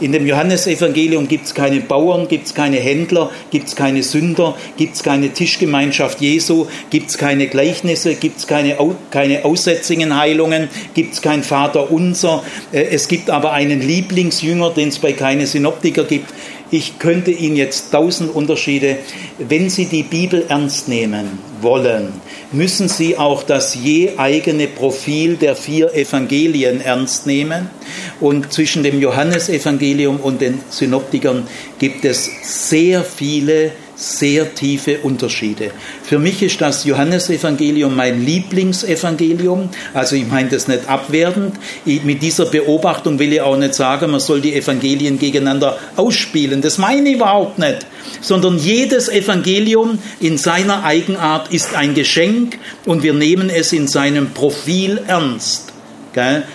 [0.00, 4.56] In dem Johannesevangelium gibt es keine Bauern, gibt es keine Händler, gibt es keine Sünder,
[4.76, 8.76] gibt es keine Tischgemeinschaft Jesu, gibt es keine Gleichnisse, gibt es keine,
[9.10, 12.42] keine Aussetzingenheilungen, gibt es kein Vater unser.
[12.72, 16.32] Äh, es gibt aber einen Lieblingsjünger, den es bei keine Synoptiker gibt.
[16.74, 18.98] Ich könnte Ihnen jetzt tausend Unterschiede,
[19.38, 22.12] wenn Sie die Bibel ernst nehmen wollen,
[22.50, 27.70] müssen Sie auch das je eigene Profil der vier Evangelien ernst nehmen.
[28.18, 31.46] Und zwischen dem Johannesevangelium und den Synoptikern
[31.78, 35.70] gibt es sehr viele sehr tiefe Unterschiede.
[36.02, 39.70] Für mich ist das Johannesevangelium mein Lieblingsevangelium.
[39.92, 41.56] Also ich meine das nicht abwertend.
[41.84, 46.60] Ich, mit dieser Beobachtung will ich auch nicht sagen, man soll die Evangelien gegeneinander ausspielen.
[46.60, 47.86] Das meine ich überhaupt nicht.
[48.20, 54.30] Sondern jedes Evangelium in seiner Eigenart ist ein Geschenk und wir nehmen es in seinem
[54.30, 55.72] Profil ernst.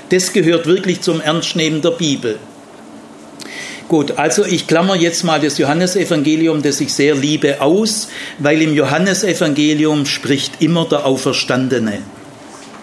[0.10, 2.40] Das gehört wirklich zum Ernstnehmen der Bibel.
[3.90, 8.76] Gut, also ich klammer jetzt mal das Johannesevangelium, das ich sehr liebe, aus, weil im
[8.76, 11.98] Johannesevangelium spricht immer der Auferstandene.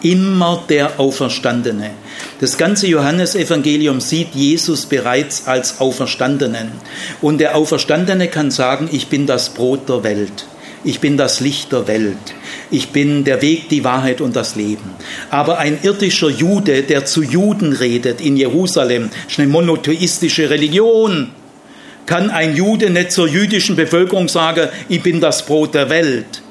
[0.03, 1.93] Immer der Auferstandene.
[2.41, 6.73] Das ganze Johannesevangelium sieht Jesus bereits als Auferstandenen.
[7.23, 10.47] Und der Auferstandene kann sagen, ich bin das Brot der Welt.
[10.83, 12.35] Ich bin das Licht der Welt.
[12.71, 14.91] Ich bin der Weg, die Wahrheit und das Leben.
[15.31, 21.31] Aber ein irdischer Jude, der zu Juden redet in Jerusalem, ist eine monotheistische Religion.
[22.07, 26.43] Kann ein Jude nicht zur jüdischen Bevölkerung sagen, ich bin das Brot der Welt?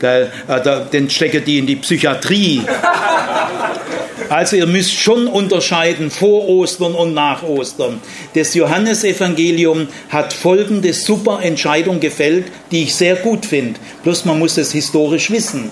[0.00, 0.30] Gell?
[0.48, 0.60] Äh,
[0.90, 2.62] dann stecken die in die Psychiatrie.
[4.28, 8.00] Also ihr müsst schon unterscheiden vor Ostern und nach Ostern.
[8.34, 13.78] Das Johannesevangelium hat folgende super Entscheidung gefällt, die ich sehr gut finde.
[14.02, 15.70] Bloß man muss es historisch wissen.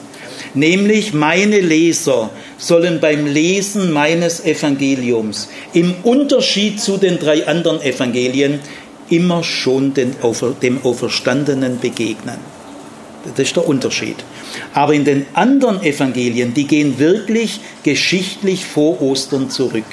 [0.54, 8.60] Nämlich meine Leser sollen beim Lesen meines Evangeliums im Unterschied zu den drei anderen Evangelien
[9.08, 10.14] immer schon dem
[10.82, 12.51] Auferstandenen begegnen.
[13.24, 14.16] Das ist der Unterschied.
[14.74, 19.84] Aber in den anderen Evangelien, die gehen wirklich geschichtlich vor Ostern zurück.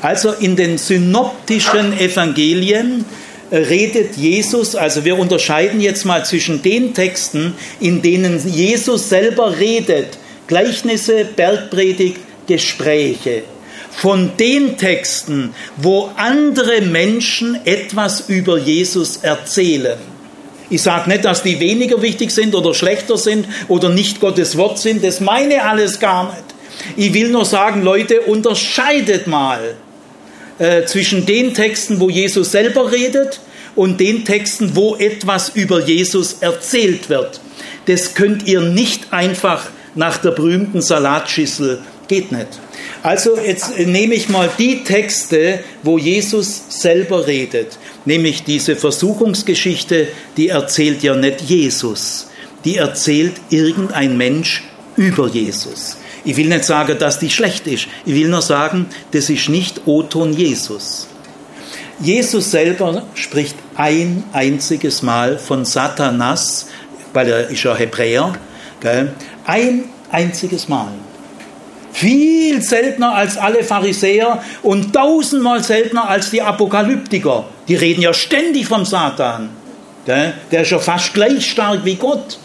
[0.00, 3.04] Also in den synoptischen Evangelien
[3.50, 10.18] redet Jesus, also wir unterscheiden jetzt mal zwischen den Texten, in denen Jesus selber redet,
[10.46, 13.42] Gleichnisse, Bergpredigt, Gespräche,
[13.90, 19.98] von den Texten, wo andere Menschen etwas über Jesus erzählen.
[20.70, 24.78] Ich sage nicht, dass die weniger wichtig sind oder schlechter sind oder nicht Gottes Wort
[24.78, 25.02] sind.
[25.02, 26.44] Das meine alles gar nicht.
[26.96, 29.74] Ich will nur sagen, Leute, unterscheidet mal
[30.58, 33.40] äh, zwischen den Texten, wo Jesus selber redet
[33.74, 37.40] und den Texten, wo etwas über Jesus erzählt wird.
[37.86, 42.48] Das könnt ihr nicht einfach nach der berühmten Salatschüssel, geht nicht.
[43.02, 47.78] Also jetzt nehme ich mal die Texte, wo Jesus selber redet,
[48.08, 52.30] nämlich diese Versuchungsgeschichte, die erzählt ja nicht Jesus,
[52.64, 54.64] die erzählt irgendein Mensch
[54.96, 55.98] über Jesus.
[56.24, 57.86] Ich will nicht sagen, dass die schlecht ist.
[58.06, 61.06] Ich will nur sagen, das ist nicht Oton Jesus.
[62.00, 66.68] Jesus selber spricht ein einziges Mal von Satanas,
[67.12, 68.32] weil er ist ja Hebräer,
[68.80, 69.12] gell?
[69.44, 70.92] ein einziges Mal.
[71.92, 77.44] Viel seltener als alle Pharisäer und tausendmal seltener als die Apokalyptiker.
[77.68, 79.50] Die reden ja ständig vom Satan.
[80.06, 82.38] Der ist ja fast gleich stark wie Gott.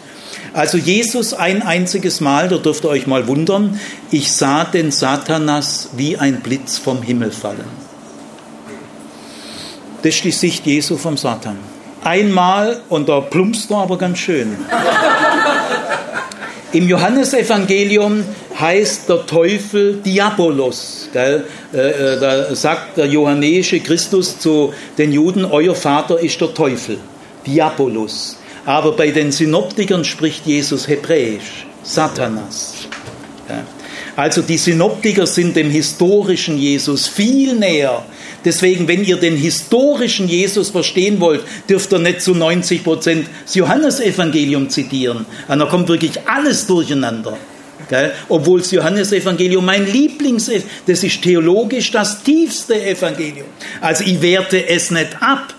[0.52, 5.90] Also Jesus ein einziges Mal, da dürft ihr euch mal wundern, ich sah den Satanas
[5.96, 7.64] wie ein Blitz vom Himmel fallen.
[10.02, 11.58] Das ist die Sicht Jesu vom Satan.
[12.04, 14.56] Einmal und da plumpst er aber ganz schön.
[16.74, 18.24] Im Johannesevangelium
[18.58, 21.08] heißt der Teufel Diabolos.
[21.12, 21.44] Gell?
[21.72, 26.98] Äh, äh, da sagt der johannäische Christus zu den Juden, euer Vater ist der Teufel.
[27.46, 28.38] Diabolos.
[28.66, 32.88] Aber bei den Synoptikern spricht Jesus Hebräisch, Satanas.
[34.16, 38.04] Also die Synoptiker sind dem historischen Jesus viel näher.
[38.44, 43.54] Deswegen, wenn ihr den historischen Jesus verstehen wollt, dürft ihr nicht zu 90 Prozent das
[43.54, 45.24] Johannesevangelium zitieren.
[45.48, 47.38] Und da kommt wirklich alles durcheinander.
[47.88, 48.12] Gell?
[48.28, 50.66] Obwohl das Johannesevangelium mein Lieblings ist.
[50.86, 53.46] Das ist theologisch das tiefste Evangelium.
[53.80, 55.54] Also ich werte es nicht ab.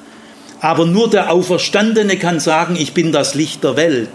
[0.62, 4.10] Aber nur der Auferstandene kann sagen, ich bin das Licht der Welt.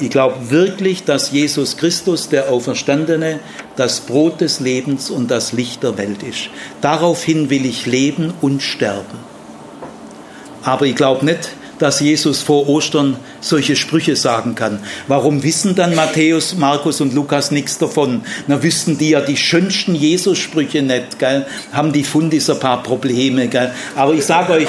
[0.00, 3.40] Ich glaube wirklich, dass Jesus Christus, der Auferstandene,
[3.76, 6.50] das Brot des Lebens und das Licht der Welt ist.
[6.80, 9.18] Daraufhin will ich leben und sterben.
[10.62, 14.80] Aber ich glaube nicht, dass Jesus vor Ostern solche Sprüche sagen kann.
[15.08, 18.22] Warum wissen dann Matthäus, Markus und Lukas nichts davon?
[18.46, 21.46] Na, wüssten die ja die schönsten Jesus-Sprüche nicht, gell?
[21.72, 23.48] haben die Fundis ein paar Probleme.
[23.48, 23.72] Gell?
[23.96, 24.68] Aber ich sage euch,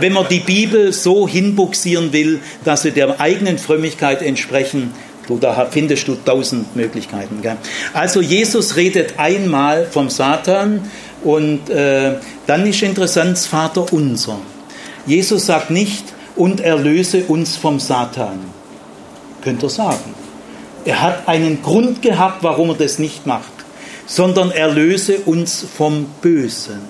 [0.00, 4.92] wenn man die Bibel so hinbuxieren will, dass sie der eigenen Frömmigkeit entsprechen,
[5.28, 7.40] Du, da findest du tausend Möglichkeiten.
[7.40, 7.56] Gell?
[7.92, 10.90] Also Jesus redet einmal vom Satan
[11.22, 12.14] und äh,
[12.48, 14.40] dann ist interessant Vater unser.
[15.06, 16.02] Jesus sagt nicht,
[16.40, 18.38] und erlöse uns vom Satan.
[19.44, 20.14] Könnt ihr sagen.
[20.86, 23.52] Er hat einen Grund gehabt, warum er das nicht macht,
[24.06, 26.80] sondern erlöse uns vom Bösen.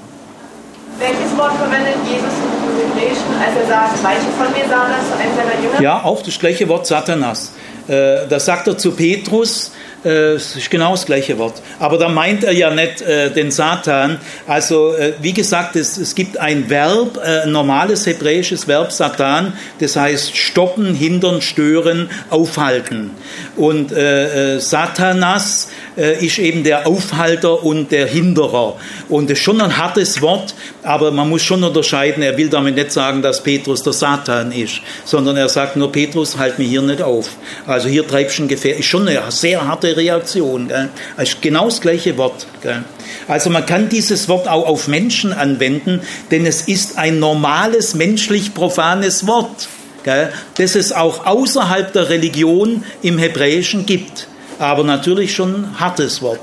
[1.00, 5.34] Welches Wort verwendet Jesus im Hebräischen, als er sagt, manche von mir sahen das, ein
[5.36, 5.82] seiner Jünger?
[5.82, 7.52] Ja, auch das gleiche Wort Satanas.
[7.88, 9.72] Äh, da sagt er zu Petrus,
[10.08, 11.60] es ist genau das gleiche Wort.
[11.78, 14.18] Aber da meint er ja nicht äh, den Satan.
[14.46, 19.52] Also, äh, wie gesagt, es, es gibt ein Verb, äh, ein normales hebräisches Verb Satan,
[19.78, 23.10] das heißt stoppen, hindern, stören, aufhalten.
[23.56, 28.76] Und äh, äh, Satanas ist eben der Aufhalter und der Hinderer.
[29.08, 32.22] Und das ist schon ein hartes Wort, aber man muss schon unterscheiden.
[32.22, 36.38] Er will damit nicht sagen, dass Petrus der Satan ist, sondern er sagt nur, Petrus,
[36.38, 37.30] halt mich hier nicht auf.
[37.66, 38.76] Also hier treibst du ein Gefähr.
[38.76, 40.68] Ist schon eine sehr harte Reaktion.
[40.68, 40.88] Gell?
[41.18, 42.46] Ist genau das gleiche Wort.
[42.62, 42.84] Gell?
[43.28, 46.00] Also man kann dieses Wort auch auf Menschen anwenden,
[46.30, 49.68] denn es ist ein normales, menschlich profanes Wort,
[50.04, 50.32] gell?
[50.56, 54.28] das es auch außerhalb der Religion im Hebräischen gibt.
[54.58, 56.40] Aber natürlich schon ein hartes Wort.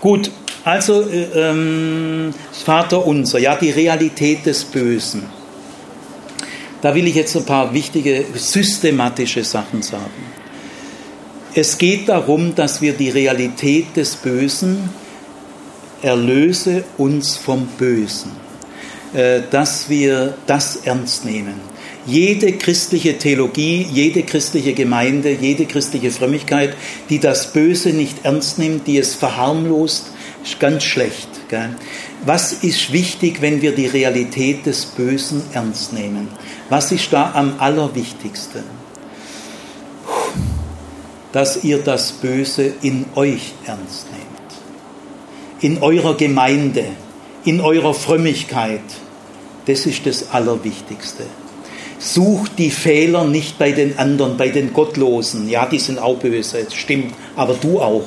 [0.00, 0.30] Gut,
[0.68, 5.22] also äh, ähm, das Vaterunser, ja, die Realität des Bösen.
[6.82, 10.22] Da will ich jetzt ein paar wichtige systematische Sachen sagen.
[11.54, 14.90] Es geht darum, dass wir die Realität des Bösen
[16.02, 18.32] erlöse uns vom Bösen,
[19.14, 21.54] äh, dass wir das ernst nehmen.
[22.04, 26.74] Jede christliche Theologie, jede christliche Gemeinde, jede christliche Frömmigkeit,
[27.08, 30.12] die das Böse nicht ernst nimmt, die es verharmlost,
[30.58, 31.28] ganz schlecht.
[32.24, 36.28] Was ist wichtig, wenn wir die Realität des Bösen ernst nehmen?
[36.68, 38.78] Was ist da am allerwichtigsten?
[41.32, 44.26] dass ihr das Böse in euch ernst nehmt.
[45.60, 46.84] In eurer Gemeinde,
[47.44, 48.80] in eurer Frömmigkeit.
[49.66, 51.24] Das ist das Allerwichtigste.
[51.98, 55.48] Sucht die Fehler nicht bei den anderen, bei den Gottlosen.
[55.48, 58.04] Ja, die sind auch böse, das stimmt, aber du auch.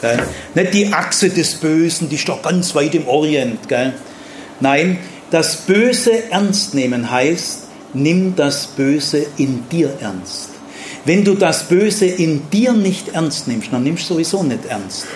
[0.00, 0.18] Gell?
[0.54, 3.68] Nicht die Achse des Bösen, die ist doch ganz weit im Orient.
[3.68, 3.92] Gell?
[4.60, 4.98] Nein,
[5.30, 7.60] das Böse ernst nehmen heißt,
[7.94, 10.50] nimm das Böse in dir ernst.
[11.04, 15.06] Wenn du das Böse in dir nicht ernst nimmst, dann nimmst du sowieso nicht ernst.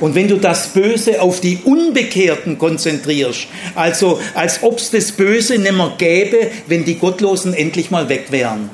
[0.00, 5.58] Und wenn du das Böse auf die Unbekehrten konzentrierst, also als ob es das Böse
[5.58, 8.68] nicht mehr gäbe, wenn die Gottlosen endlich mal weg wären.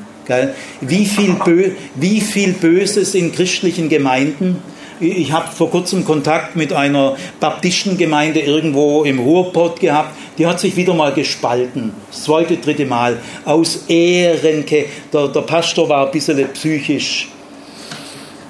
[0.80, 4.62] Wie viel, Bö wie viel Böses in christlichen Gemeinden
[5.02, 10.10] ich habe vor kurzem Kontakt mit einer Baptistengemeinde irgendwo im Ruhrpott gehabt.
[10.38, 11.92] Die hat sich wieder mal gespalten.
[12.10, 13.18] Das zweite, dritte Mal.
[13.44, 14.86] Aus Ehrenke.
[15.12, 17.28] Der, der Pastor war ein bisschen psychisch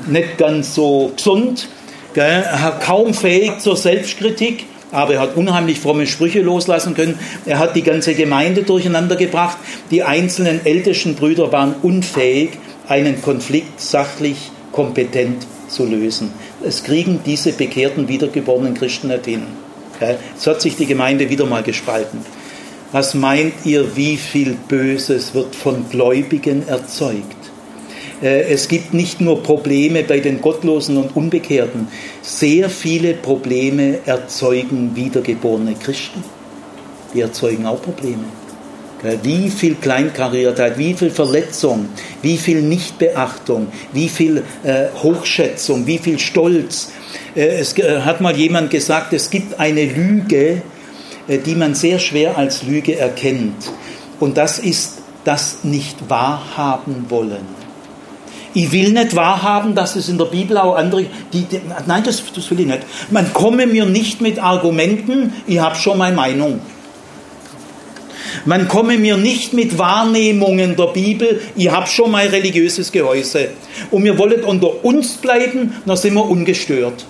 [0.07, 1.69] nicht ganz so gesund.
[2.13, 2.45] Gell?
[2.85, 7.19] Kaum fähig zur Selbstkritik aber er hat unheimlich fromme Sprüche loslassen können.
[7.47, 9.57] Er hat die ganze Gemeinde durcheinander gebracht.
[9.91, 12.51] Die einzelnen ältesten Brüder waren unfähig,
[12.89, 16.33] einen Konflikt sachlich kompetent zu lösen.
[16.63, 19.43] Es kriegen diese bekehrten, wiedergeborenen Christen nicht hin.
[20.37, 22.21] Es hat sich die Gemeinde wieder mal gespalten.
[22.93, 27.37] Was meint ihr, wie viel Böses wird von Gläubigen erzeugt?
[28.23, 31.89] Äh, es gibt nicht nur Probleme bei den Gottlosen und Unbekehrten,
[32.21, 36.23] sehr viele Probleme erzeugen wiedergeborene Christen.
[37.15, 38.25] Die erzeugen auch Probleme.
[39.23, 41.89] Wie viel Kleinkariertheit, wie viel Verletzung,
[42.23, 46.93] wie viel Nichtbeachtung, wie viel äh, Hochschätzung, wie viel Stolz.
[47.35, 50.63] Äh, es äh, hat mal jemand gesagt, es gibt eine Lüge,
[51.27, 53.71] äh, die man sehr schwer als Lüge erkennt.
[54.21, 57.63] Und das ist das nicht wahrhaben wollen.
[58.55, 62.23] Ich will nicht wahrhaben, dass es in der Bibel auch andere, die, die nein, das,
[62.35, 62.83] das will ich nicht.
[63.11, 66.61] Man komme mir nicht mit Argumenten, ich habe schon meine Meinung.
[68.45, 73.49] Man komme mir nicht mit Wahrnehmungen der Bibel, ich habe schon mein religiöses Gehäuse.
[73.91, 77.05] Und wir wollen unter uns bleiben, dann sind wir ungestört.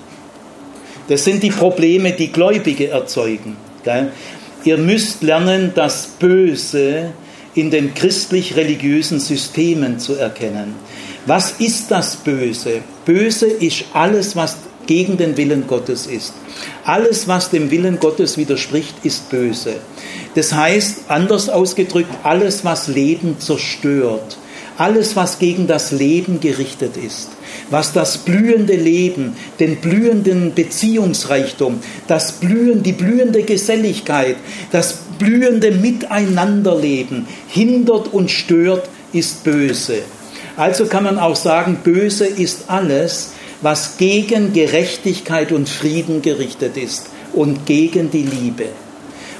[1.09, 3.57] Das sind die Probleme, die Gläubige erzeugen.
[4.65, 7.13] Ihr müsst lernen, das Böse
[7.55, 10.75] in den christlich-religiösen Systemen zu erkennen.
[11.27, 12.83] Was ist das Böse?
[13.05, 14.57] Böse ist alles, was
[14.87, 16.35] gegen den Willen Gottes ist.
[16.85, 19.77] Alles, was dem Willen Gottes widerspricht, ist böse.
[20.35, 24.39] Das heißt, anders ausgedrückt, alles, was Leben zerstört,
[24.79, 27.29] alles, was gegen das Leben gerichtet ist,
[27.71, 34.37] was das blühende Leben, den blühenden Beziehungsreichtum, das Blühen, die blühende Geselligkeit,
[34.71, 39.99] das blühende Miteinanderleben hindert und stört, ist böse.
[40.57, 47.11] Also kann man auch sagen, böse ist alles, was gegen Gerechtigkeit und Frieden gerichtet ist
[47.33, 48.67] und gegen die Liebe.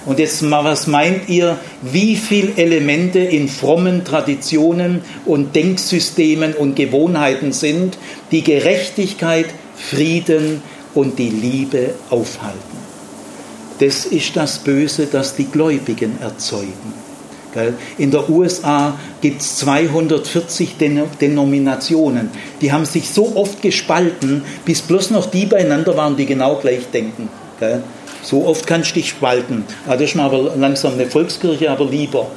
[0.05, 6.75] Und jetzt mal, was meint ihr, wie viele Elemente in frommen Traditionen und Denksystemen und
[6.75, 7.99] Gewohnheiten sind,
[8.31, 9.47] die Gerechtigkeit,
[9.77, 10.63] Frieden
[10.95, 12.59] und die Liebe aufhalten?
[13.79, 16.95] Das ist das Böse, das die Gläubigen erzeugen.
[17.99, 20.77] In der USA gibt es 240
[21.21, 22.31] Denominationen.
[22.61, 26.91] Die haben sich so oft gespalten, bis bloß noch die beieinander waren, die genau gleich
[26.93, 27.29] denken.
[28.23, 29.65] So oft kannst du dich spalten.
[29.87, 32.29] Ah, das ist mir aber langsam eine Volkskirche, aber lieber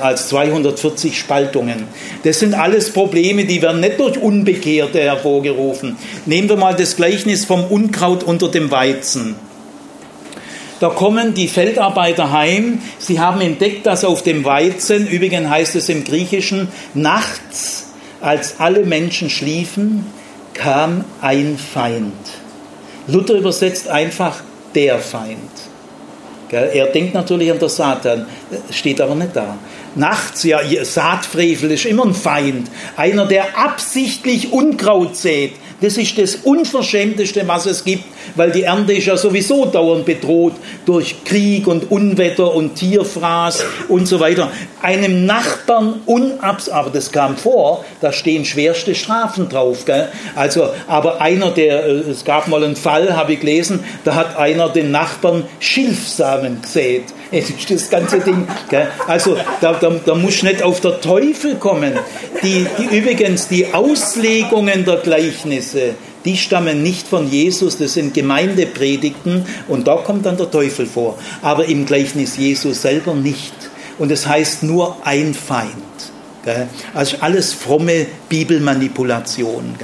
[0.00, 1.84] als 240 Spaltungen.
[2.24, 5.98] Das sind alles Probleme, die werden nicht durch Unbekehrte hervorgerufen.
[6.24, 9.36] Nehmen wir mal das Gleichnis vom Unkraut unter dem Weizen.
[10.80, 12.80] Da kommen die Feldarbeiter heim.
[12.98, 17.88] Sie haben entdeckt, dass auf dem Weizen, übrigens heißt es im Griechischen, nachts,
[18.20, 20.06] als alle Menschen schliefen,
[20.54, 22.14] kam ein Feind.
[23.06, 24.40] Luther übersetzt einfach
[24.76, 25.50] der Feind.
[26.48, 28.26] Er denkt natürlich an den Satan,
[28.70, 29.58] steht aber nicht da.
[29.96, 32.70] Nachts, ja, Saatfrevel ist immer ein Feind.
[32.96, 35.54] Einer, der absichtlich Unkraut sät.
[35.80, 38.04] Das ist das Unverschämteste, was es gibt
[38.34, 40.54] weil die Ernte ist ja sowieso dauernd bedroht
[40.84, 44.50] durch Krieg und Unwetter und Tierfraß und so weiter.
[44.82, 49.84] Einem Nachbarn unabs, aber das kam vor, da stehen schwerste Strafen drauf.
[49.84, 50.08] Gell?
[50.34, 54.36] Also, aber einer, der, äh, es gab mal einen Fall, habe ich gelesen, da hat
[54.36, 57.04] einer den Nachbarn Schilfsamen gesät.
[57.30, 58.46] Das das ganze Ding.
[58.68, 58.88] Gell?
[59.06, 61.94] Also da, da, da muss nicht auf der Teufel kommen.
[62.42, 69.44] Die, die, übrigens, die Auslegungen der Gleichnisse, die stammen nicht von Jesus, das sind Gemeindepredigten
[69.68, 71.18] und da kommt dann der Teufel vor.
[71.42, 73.54] Aber im Gleichnis Jesus selber nicht.
[73.98, 75.72] Und es heißt nur ein Feind.
[76.94, 79.74] Also alles fromme Bibelmanipulation.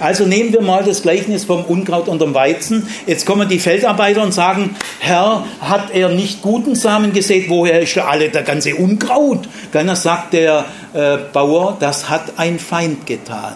[0.00, 2.86] Also nehmen wir mal das Gleichnis vom Unkraut und dem Weizen.
[3.06, 7.48] Jetzt kommen die Feldarbeiter und sagen, Herr, hat er nicht guten Samen gesät?
[7.48, 9.48] Woher ist da alle der ganze Unkraut?
[9.72, 13.54] Dann sagt der äh, Bauer, das hat ein Feind getan.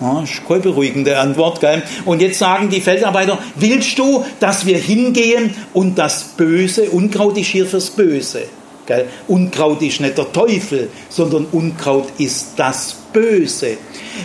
[0.00, 1.60] Ja, keine beruhigende Antwort.
[1.60, 1.82] Gell?
[2.04, 7.46] Und jetzt sagen die Feldarbeiter, willst du, dass wir hingehen und das Böse, Unkraut ist
[7.46, 8.42] hier fürs Böse.
[8.86, 9.08] Gell?
[9.26, 13.76] Unkraut ist nicht der Teufel, sondern Unkraut ist das Böse.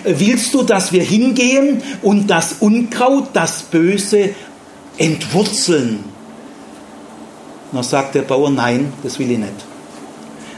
[0.04, 4.30] Willst du, dass wir hingehen und das Unkraut, das Böse
[4.98, 6.04] entwurzeln?
[7.72, 9.52] Dann sagt der Bauer, nein, das will ich nicht.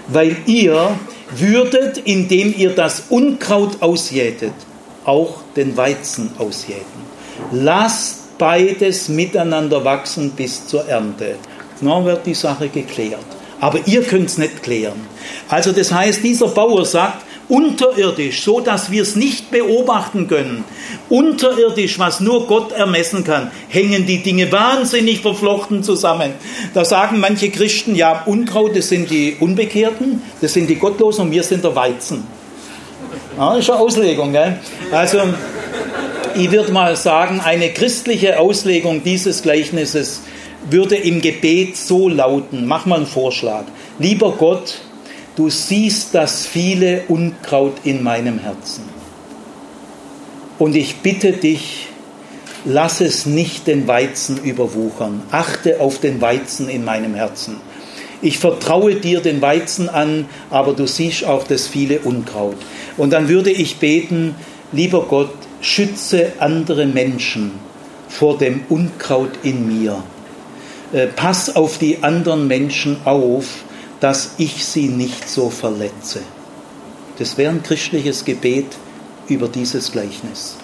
[0.08, 0.98] Weil ihr
[1.38, 4.54] würdet, indem ihr das Unkraut ausjätet,
[5.06, 7.04] auch den Weizen ausjäten.
[7.52, 11.36] Lasst beides miteinander wachsen bis zur Ernte.
[11.82, 13.26] Dann wird die Sache geklärt.
[13.64, 15.00] Aber ihr könnt es nicht klären.
[15.48, 20.66] Also das heißt, dieser Bauer sagt, unterirdisch, so dass wir es nicht beobachten können,
[21.08, 26.34] unterirdisch, was nur Gott ermessen kann, hängen die Dinge wahnsinnig verflochten zusammen.
[26.74, 31.32] Da sagen manche Christen, ja, Unkraut, das sind die Unbekehrten, das sind die Gottlosen und
[31.32, 32.28] wir sind der Weizen.
[33.38, 34.34] Ja, ist eine Auslegung.
[34.34, 34.60] Gell?
[34.92, 35.20] Also,
[36.36, 40.22] ich würde mal sagen, eine christliche Auslegung dieses Gleichnisses
[40.70, 43.66] würde im Gebet so lauten, mach mal einen Vorschlag.
[44.00, 44.80] Lieber Gott,
[45.36, 48.84] du siehst das viele Unkraut in meinem Herzen.
[50.60, 51.88] Und ich bitte dich,
[52.66, 55.24] lass es nicht den Weizen überwuchern.
[55.32, 57.58] Achte auf den Weizen in meinem Herzen.
[58.22, 62.56] Ich vertraue dir den Weizen an, aber du siehst auch das viele Unkraut.
[62.96, 64.36] Und dann würde ich beten,
[64.72, 67.52] lieber Gott, schütze andere Menschen
[68.08, 70.04] vor dem Unkraut in mir.
[70.94, 73.64] Äh, pass auf die anderen Menschen auf,
[74.00, 76.20] dass ich sie nicht so verletze.
[77.18, 78.68] Das wäre ein christliches Gebet
[79.28, 80.56] über dieses Gleichnis.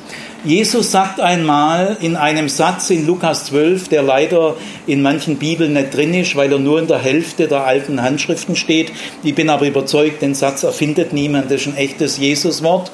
[0.46, 4.56] Jesus sagt einmal in einem Satz in Lukas 12, der leider
[4.88, 8.56] in manchen Bibeln nicht drin ist, weil er nur in der Hälfte der alten Handschriften
[8.56, 8.92] steht.
[9.24, 12.92] Ich bin aber überzeugt, den Satz erfindet niemand, das ist ein echtes Jesuswort.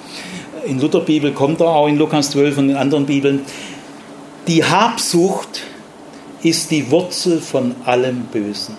[0.65, 3.41] In Lutherbibel kommt er auch in Lukas 12 und in anderen Bibeln.
[4.47, 5.61] Die Habsucht
[6.45, 8.77] ist die Wurzel von allem Bösen.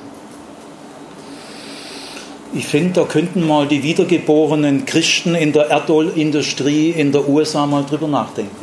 [2.55, 7.85] Ich finde, da könnten mal die wiedergeborenen Christen in der Erdölindustrie in der USA mal
[7.85, 8.55] drüber nachdenken.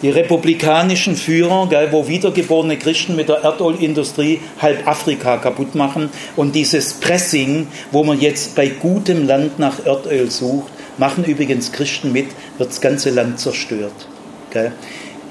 [0.00, 6.54] Die republikanischen Führer, gell, wo wiedergeborene Christen mit der Erdölindustrie halb Afrika kaputt machen und
[6.54, 12.28] dieses Pressing, wo man jetzt bei gutem Land nach Erdöl sucht, machen übrigens Christen mit,
[12.58, 14.06] wird das ganze Land zerstört.
[14.52, 14.70] Gell.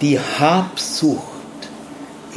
[0.01, 1.36] Die Habsucht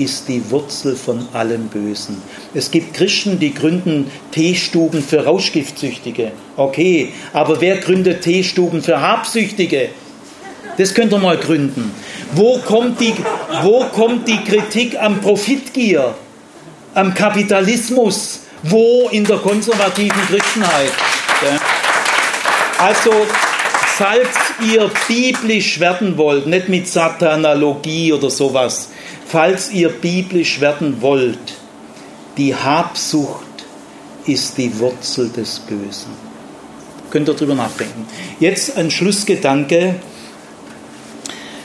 [0.01, 2.22] ist die Wurzel von allem Bösen.
[2.55, 6.32] Es gibt Christen, die gründen Teestuben für Rauschgiftsüchtige.
[6.57, 9.90] Okay, aber wer gründet Teestuben für Habsüchtige?
[10.78, 11.92] Das könnt ihr mal gründen.
[12.32, 13.12] Wo kommt die,
[13.62, 16.14] wo kommt die Kritik am Profitgier,
[16.94, 18.40] am Kapitalismus?
[18.62, 20.92] Wo in der konservativen Christenheit?
[22.78, 23.11] Also,
[23.96, 24.28] falls
[24.63, 28.91] ihr biblisch werden wollt, nicht mit Satanologie oder sowas,
[29.27, 31.39] falls ihr biblisch werden wollt,
[32.37, 33.45] die Habsucht
[34.27, 36.31] ist die Wurzel des Bösen.
[37.11, 38.07] Könnt ihr darüber nachdenken.
[38.39, 39.97] Jetzt ein Schlussgedanke.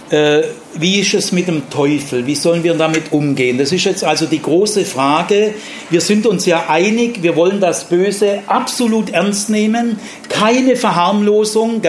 [0.10, 0.44] Äh,
[0.76, 2.28] wie ist es mit dem Teufel?
[2.28, 3.58] Wie sollen wir damit umgehen?
[3.58, 5.56] Das ist jetzt also die große Frage.
[5.90, 10.00] Wir sind uns ja einig, wir wollen das Böse absolut ernst nehmen,
[10.30, 11.82] keine Verharmlosung,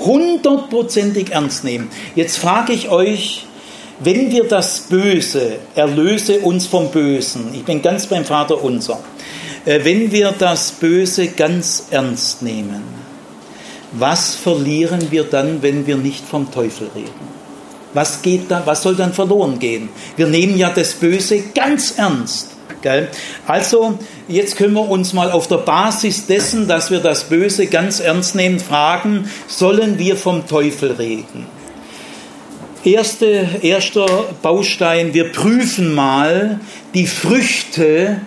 [0.00, 1.88] hundertprozentig ernst nehmen.
[2.16, 3.46] Jetzt frage ich euch,
[4.00, 8.98] wenn wir das Böse, erlöse uns vom Bösen, ich bin ganz beim Vater unser,
[9.64, 12.82] äh, wenn wir das Böse ganz ernst nehmen,
[13.92, 17.29] was verlieren wir dann, wenn wir nicht vom Teufel reden?
[17.94, 19.88] Was geht da, was soll dann verloren gehen?
[20.16, 22.48] Wir nehmen ja das Böse ganz ernst.
[22.82, 23.08] Gell?
[23.46, 28.00] Also, jetzt können wir uns mal auf der Basis dessen, dass wir das Böse ganz
[28.00, 31.46] ernst nehmen, fragen, sollen wir vom Teufel reden?
[32.82, 34.06] Erste, erster
[34.40, 36.60] Baustein, wir prüfen mal
[36.94, 38.22] die Früchte,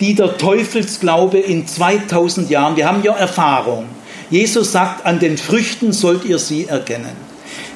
[0.00, 3.84] die der Teufelsglaube in 2000 Jahren, wir haben ja Erfahrung.
[4.30, 7.29] Jesus sagt, an den Früchten sollt ihr sie erkennen.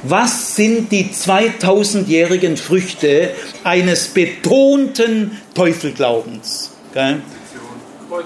[0.07, 3.31] Was sind die 2000-jährigen Früchte
[3.65, 6.73] eines betonten Teufelglaubens?
[6.91, 7.17] Okay?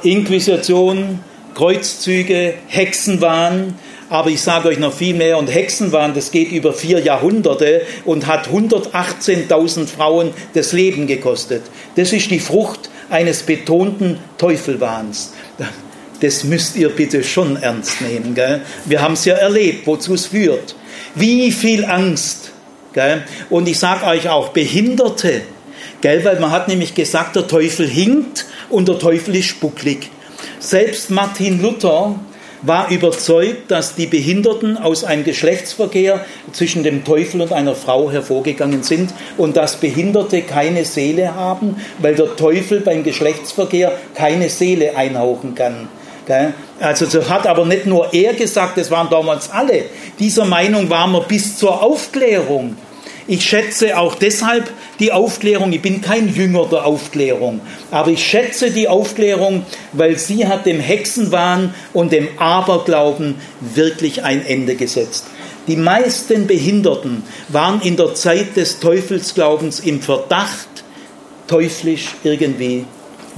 [0.02, 1.20] Inquisition,
[1.54, 3.78] Kreuzzüge, Hexenwahn,
[4.10, 5.38] aber ich sage euch noch viel mehr.
[5.38, 11.62] Und Hexenwahn, das geht über vier Jahrhunderte und hat 118.000 Frauen das Leben gekostet.
[11.94, 15.32] Das ist die Frucht eines betonten Teufelwahns.
[16.20, 18.34] Das müsst ihr bitte schon ernst nehmen.
[18.34, 18.62] Gell?
[18.84, 20.74] Wir haben es ja erlebt, wozu es führt.
[21.14, 22.52] Wie viel Angst.
[22.92, 23.22] Gell?
[23.50, 25.42] Und ich sage euch auch, Behinderte.
[26.00, 26.24] Gell?
[26.24, 30.10] Weil man hat nämlich gesagt, der Teufel hinkt und der Teufel ist spucklig.
[30.58, 32.18] Selbst Martin Luther
[32.62, 38.82] war überzeugt, dass die Behinderten aus einem Geschlechtsverkehr zwischen dem Teufel und einer Frau hervorgegangen
[38.82, 45.54] sind und dass Behinderte keine Seele haben, weil der Teufel beim Geschlechtsverkehr keine Seele einhauchen
[45.54, 45.88] kann.
[46.80, 49.86] Also das hat aber nicht nur er gesagt, das waren damals alle.
[50.18, 52.76] Dieser Meinung waren wir bis zur Aufklärung.
[53.26, 54.70] Ich schätze auch deshalb
[55.00, 57.60] die Aufklärung, ich bin kein Jünger der Aufklärung,
[57.90, 64.46] aber ich schätze die Aufklärung, weil sie hat dem Hexenwahn und dem Aberglauben wirklich ein
[64.46, 65.26] Ende gesetzt.
[65.66, 70.68] Die meisten Behinderten waren in der Zeit des Teufelsglaubens im Verdacht,
[71.48, 72.86] teuflisch irgendwie,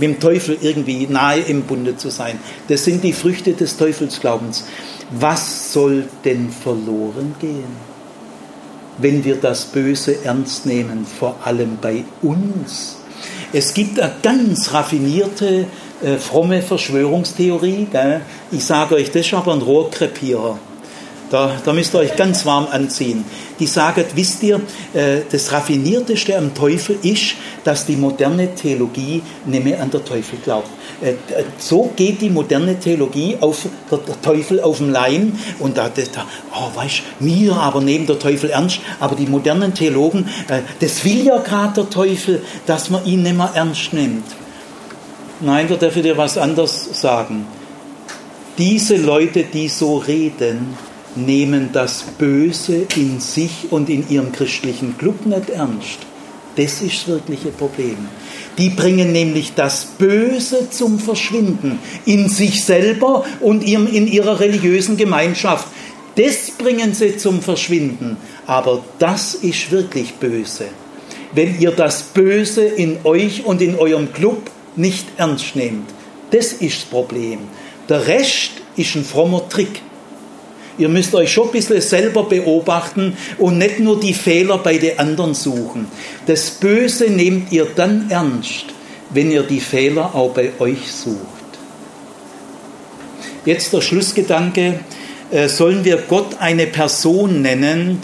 [0.01, 2.41] mit dem Teufel irgendwie nahe im Bunde zu sein.
[2.69, 4.65] Das sind die Früchte des Teufelsglaubens.
[5.11, 7.91] Was soll denn verloren gehen?
[9.03, 12.97] wenn wir das Böse ernst nehmen, vor allem bei uns.
[13.53, 15.67] Es gibt eine ganz raffinierte,
[16.03, 17.89] äh, fromme Verschwörungstheorie.
[17.91, 18.21] Gell?
[18.53, 20.59] Ich sage euch, das ist aber ein Rohrkrepierer.
[21.31, 23.25] Da, da müsst ihr euch ganz warm anziehen.
[23.61, 24.61] Die sagen, wisst ihr,
[24.93, 30.41] äh, das Raffinierteste am Teufel ist, dass die moderne Theologie nicht mehr an den Teufel
[30.43, 30.69] glaubt.
[31.01, 31.15] Äh,
[31.57, 36.77] so geht die moderne Theologie auf der Teufel auf dem Leim und da, da oh,
[36.77, 41.39] weißt mir aber nehmen der Teufel ernst, aber die modernen Theologen, äh, das will ja
[41.39, 44.25] gerade der Teufel, dass man ihn nicht mehr ernst nimmt.
[45.39, 47.47] Nein, da darf ich dir was anderes sagen.
[48.59, 50.77] Diese Leute, die so reden,
[51.17, 55.99] nehmen das Böse in sich und in ihrem christlichen Club nicht ernst.
[56.57, 57.97] Das ist das wirkliche Problem.
[58.59, 65.69] Die bringen nämlich das Böse zum Verschwinden in sich selber und in ihrer religiösen Gemeinschaft.
[66.17, 68.17] Das bringen sie zum Verschwinden.
[68.47, 70.67] Aber das ist wirklich böse.
[71.33, 75.89] Wenn ihr das Böse in euch und in eurem Club nicht ernst nehmt,
[76.33, 77.39] das ist das Problem.
[77.89, 79.81] Der Rest ist ein frommer Trick.
[80.81, 84.99] Ihr müsst euch schon ein bisschen selber beobachten und nicht nur die Fehler bei den
[84.99, 85.89] anderen suchen.
[86.27, 88.65] Das Böse nehmt ihr dann ernst,
[89.11, 91.19] wenn ihr die Fehler auch bei euch sucht.
[93.45, 94.81] Jetzt der Schlussgedanke,
[95.31, 98.01] äh, sollen wir Gott eine Person nennen,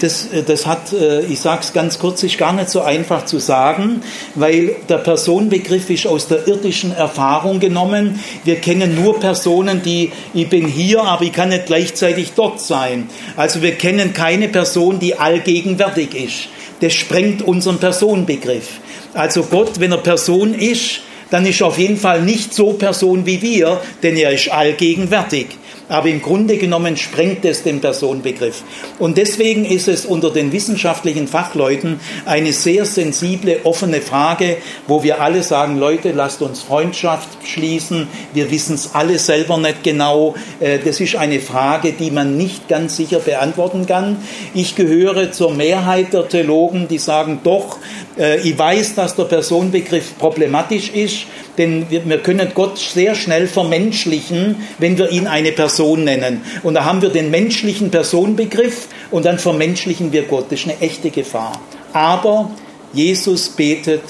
[0.00, 3.24] das, äh, das hat, äh, ich sage es ganz kurz, ist gar nicht so einfach
[3.24, 4.02] zu sagen,
[4.34, 8.20] weil der Personenbegriff ist aus der irdischen Erfahrung genommen.
[8.44, 13.08] Wir kennen nur Personen, die, ich bin hier, aber ich kann nicht gleichzeitig dort sein.
[13.36, 16.48] Also wir kennen keine Person, die allgegenwärtig ist.
[16.80, 18.80] Das sprengt unseren Personenbegriff.
[19.14, 21.00] Also Gott, wenn er Person ist,
[21.30, 25.46] dann ist er auf jeden Fall nicht so Person wie wir, denn er ist allgegenwärtig.
[25.88, 28.62] Aber im Grunde genommen sprengt es den Personenbegriff.
[28.98, 34.56] Und deswegen ist es unter den wissenschaftlichen Fachleuten eine sehr sensible, offene Frage,
[34.88, 38.08] wo wir alle sagen, Leute, lasst uns Freundschaft schließen.
[38.34, 40.34] Wir wissen es alle selber nicht genau.
[40.60, 44.16] Äh, das ist eine Frage, die man nicht ganz sicher beantworten kann.
[44.54, 47.78] Ich gehöre zur Mehrheit der Theologen, die sagen, doch,
[48.18, 51.26] äh, ich weiß, dass der Personenbegriff problematisch ist
[51.58, 56.42] denn wir, wir können Gott sehr schnell vermenschlichen, wenn wir ihn eine Person nennen.
[56.62, 60.46] Und da haben wir den menschlichen Personenbegriff und dann vermenschlichen wir Gott.
[60.50, 61.52] Das ist eine echte Gefahr.
[61.92, 62.50] Aber
[62.92, 64.02] Jesus betet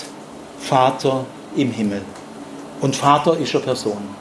[0.60, 1.26] Vater
[1.56, 2.02] im Himmel.
[2.80, 4.16] Und Vater ist eine Person.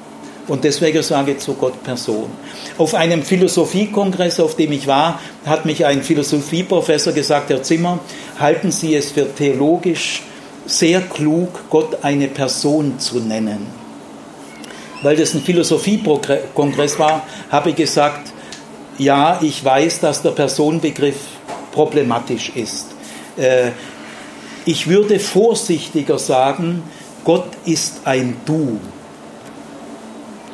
[0.48, 2.30] Und deswegen sage ich zu Gott Person.
[2.78, 8.00] Auf einem Philosophiekongress, auf dem ich war, hat mich ein Philosophieprofessor gesagt, Herr Zimmer,
[8.40, 10.22] halten Sie es für theologisch
[10.66, 13.68] sehr klug, Gott eine Person zu nennen.
[15.02, 18.32] Weil das ein Philosophiekongress war, habe ich gesagt,
[18.98, 21.18] ja, ich weiß, dass der Personenbegriff
[21.72, 22.88] problematisch ist.
[23.38, 23.72] Äh,
[24.66, 26.82] ich würde vorsichtiger sagen,
[27.24, 28.80] Gott ist ein Du.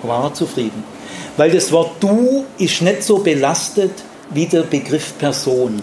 [0.04, 0.84] War er zufrieden.
[1.38, 3.92] Weil das Wort Du ist nicht so belastet
[4.32, 5.82] wie der Begriff Person.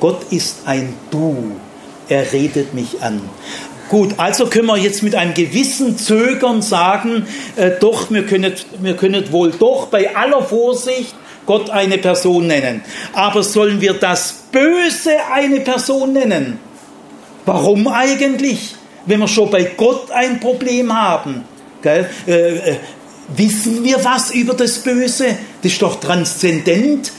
[0.00, 1.52] Gott ist ein Du
[2.08, 3.20] er redet mich an.
[3.88, 7.26] Gut, also können wir jetzt mit einem gewissen Zögern sagen,
[7.56, 11.14] äh, doch, wir können, wir können wohl doch bei aller Vorsicht
[11.46, 12.82] Gott eine Person nennen.
[13.12, 16.58] Aber sollen wir das Böse eine Person nennen?
[17.44, 18.74] Warum eigentlich?
[19.06, 21.44] Wenn wir schon bei Gott ein Problem haben.
[21.84, 22.76] Äh, äh,
[23.36, 25.36] wissen wir was über das Böse?
[25.62, 27.12] Das ist doch transzendent.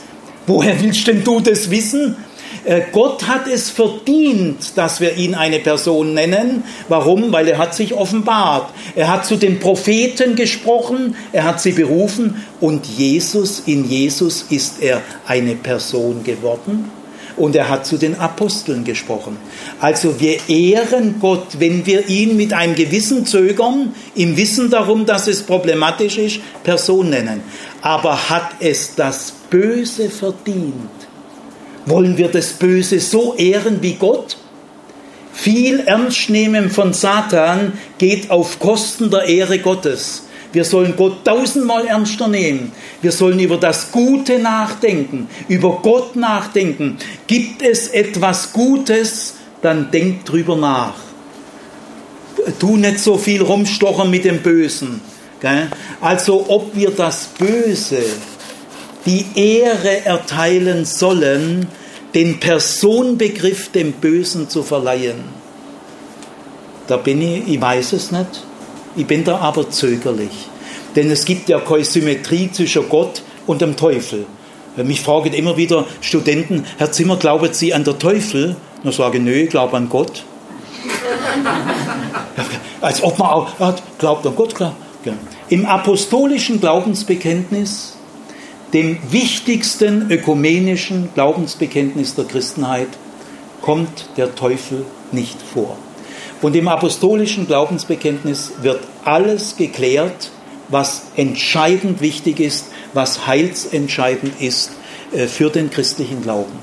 [0.47, 2.15] Woher willst denn du das wissen?
[2.63, 6.63] Äh, Gott hat es verdient, dass wir ihn eine Person nennen.
[6.89, 7.31] Warum?
[7.31, 8.71] Weil er hat sich offenbart.
[8.95, 14.81] Er hat zu den Propheten gesprochen, er hat sie berufen und Jesus, in Jesus ist
[14.81, 16.91] er eine Person geworden.
[17.37, 19.37] und er hat zu den Aposteln gesprochen.
[19.79, 25.27] Also wir ehren Gott, wenn wir ihn mit einem gewissen Zögern, im Wissen darum, dass
[25.27, 27.41] es problematisch ist, Person nennen.
[27.81, 31.04] Aber hat es das Böse verdient?
[31.85, 34.37] Wollen wir das Böse so ehren wie Gott?
[35.33, 40.23] Viel Ernstnehmen von Satan geht auf Kosten der Ehre Gottes.
[40.53, 42.71] Wir sollen Gott tausendmal ernster nehmen.
[43.01, 46.97] Wir sollen über das Gute nachdenken, über Gott nachdenken.
[47.27, 50.95] Gibt es etwas Gutes, dann denk drüber nach.
[52.59, 55.01] Tu nicht so viel rumstochen mit dem Bösen.
[55.99, 58.03] Also ob wir das Böse,
[59.05, 61.67] die Ehre erteilen sollen,
[62.13, 65.23] den Personenbegriff dem Bösen zu verleihen.
[66.87, 68.43] Da bin ich, ich weiß es nicht.
[68.95, 70.49] Ich bin da aber zögerlich.
[70.95, 74.25] Denn es gibt ja keine Symmetrie zwischen Gott und dem Teufel.
[74.77, 78.55] Mich fragen immer wieder Studenten, Herr Zimmer, glauben Sie an den Teufel?
[78.83, 80.23] Sage ich, nö, ich glaube an Gott.
[82.81, 83.47] Als ob man auch
[83.97, 84.75] glaubt an Gott, klar.
[85.49, 87.94] Im apostolischen Glaubensbekenntnis,
[88.73, 92.89] dem wichtigsten ökumenischen Glaubensbekenntnis der Christenheit,
[93.61, 95.77] kommt der Teufel nicht vor.
[96.41, 100.31] Und im apostolischen Glaubensbekenntnis wird alles geklärt,
[100.69, 104.71] was entscheidend wichtig ist, was heilsentscheidend ist
[105.13, 106.53] äh, für den christlichen Glauben.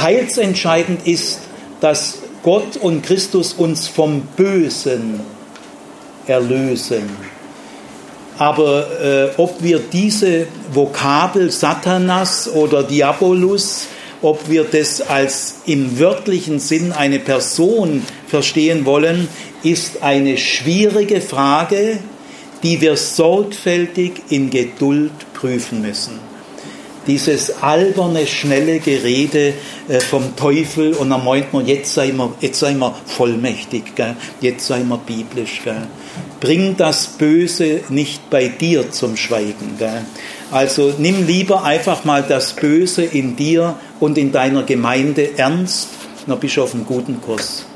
[0.00, 1.40] Heilsentscheidend ist,
[1.80, 5.20] dass Gott und Christus uns vom Bösen
[6.26, 7.08] erlösen.
[8.40, 13.86] Aber äh, ob wir diese Vokabel Satanas oder Diabolus
[14.22, 19.28] ob wir das als im wörtlichen Sinn eine Person verstehen wollen,
[19.62, 21.98] ist eine schwierige Frage,
[22.62, 26.18] die wir sorgfältig in Geduld prüfen müssen.
[27.06, 29.54] Dieses alberne, schnelle Gerede
[29.88, 34.16] äh, vom Teufel und dann meint man, jetzt sei wir, jetzt sei wir vollmächtig, gell?
[34.42, 35.62] jetzt sei wir biblisch.
[35.64, 35.86] Gell?
[36.40, 39.76] Bring das Böse nicht bei dir zum Schweigen.
[39.78, 40.02] Gell?
[40.50, 45.88] Also nimm lieber einfach mal das Böse in dir und in deiner Gemeinde ernst,
[46.26, 47.66] dann bist du auf einem guten Kurs.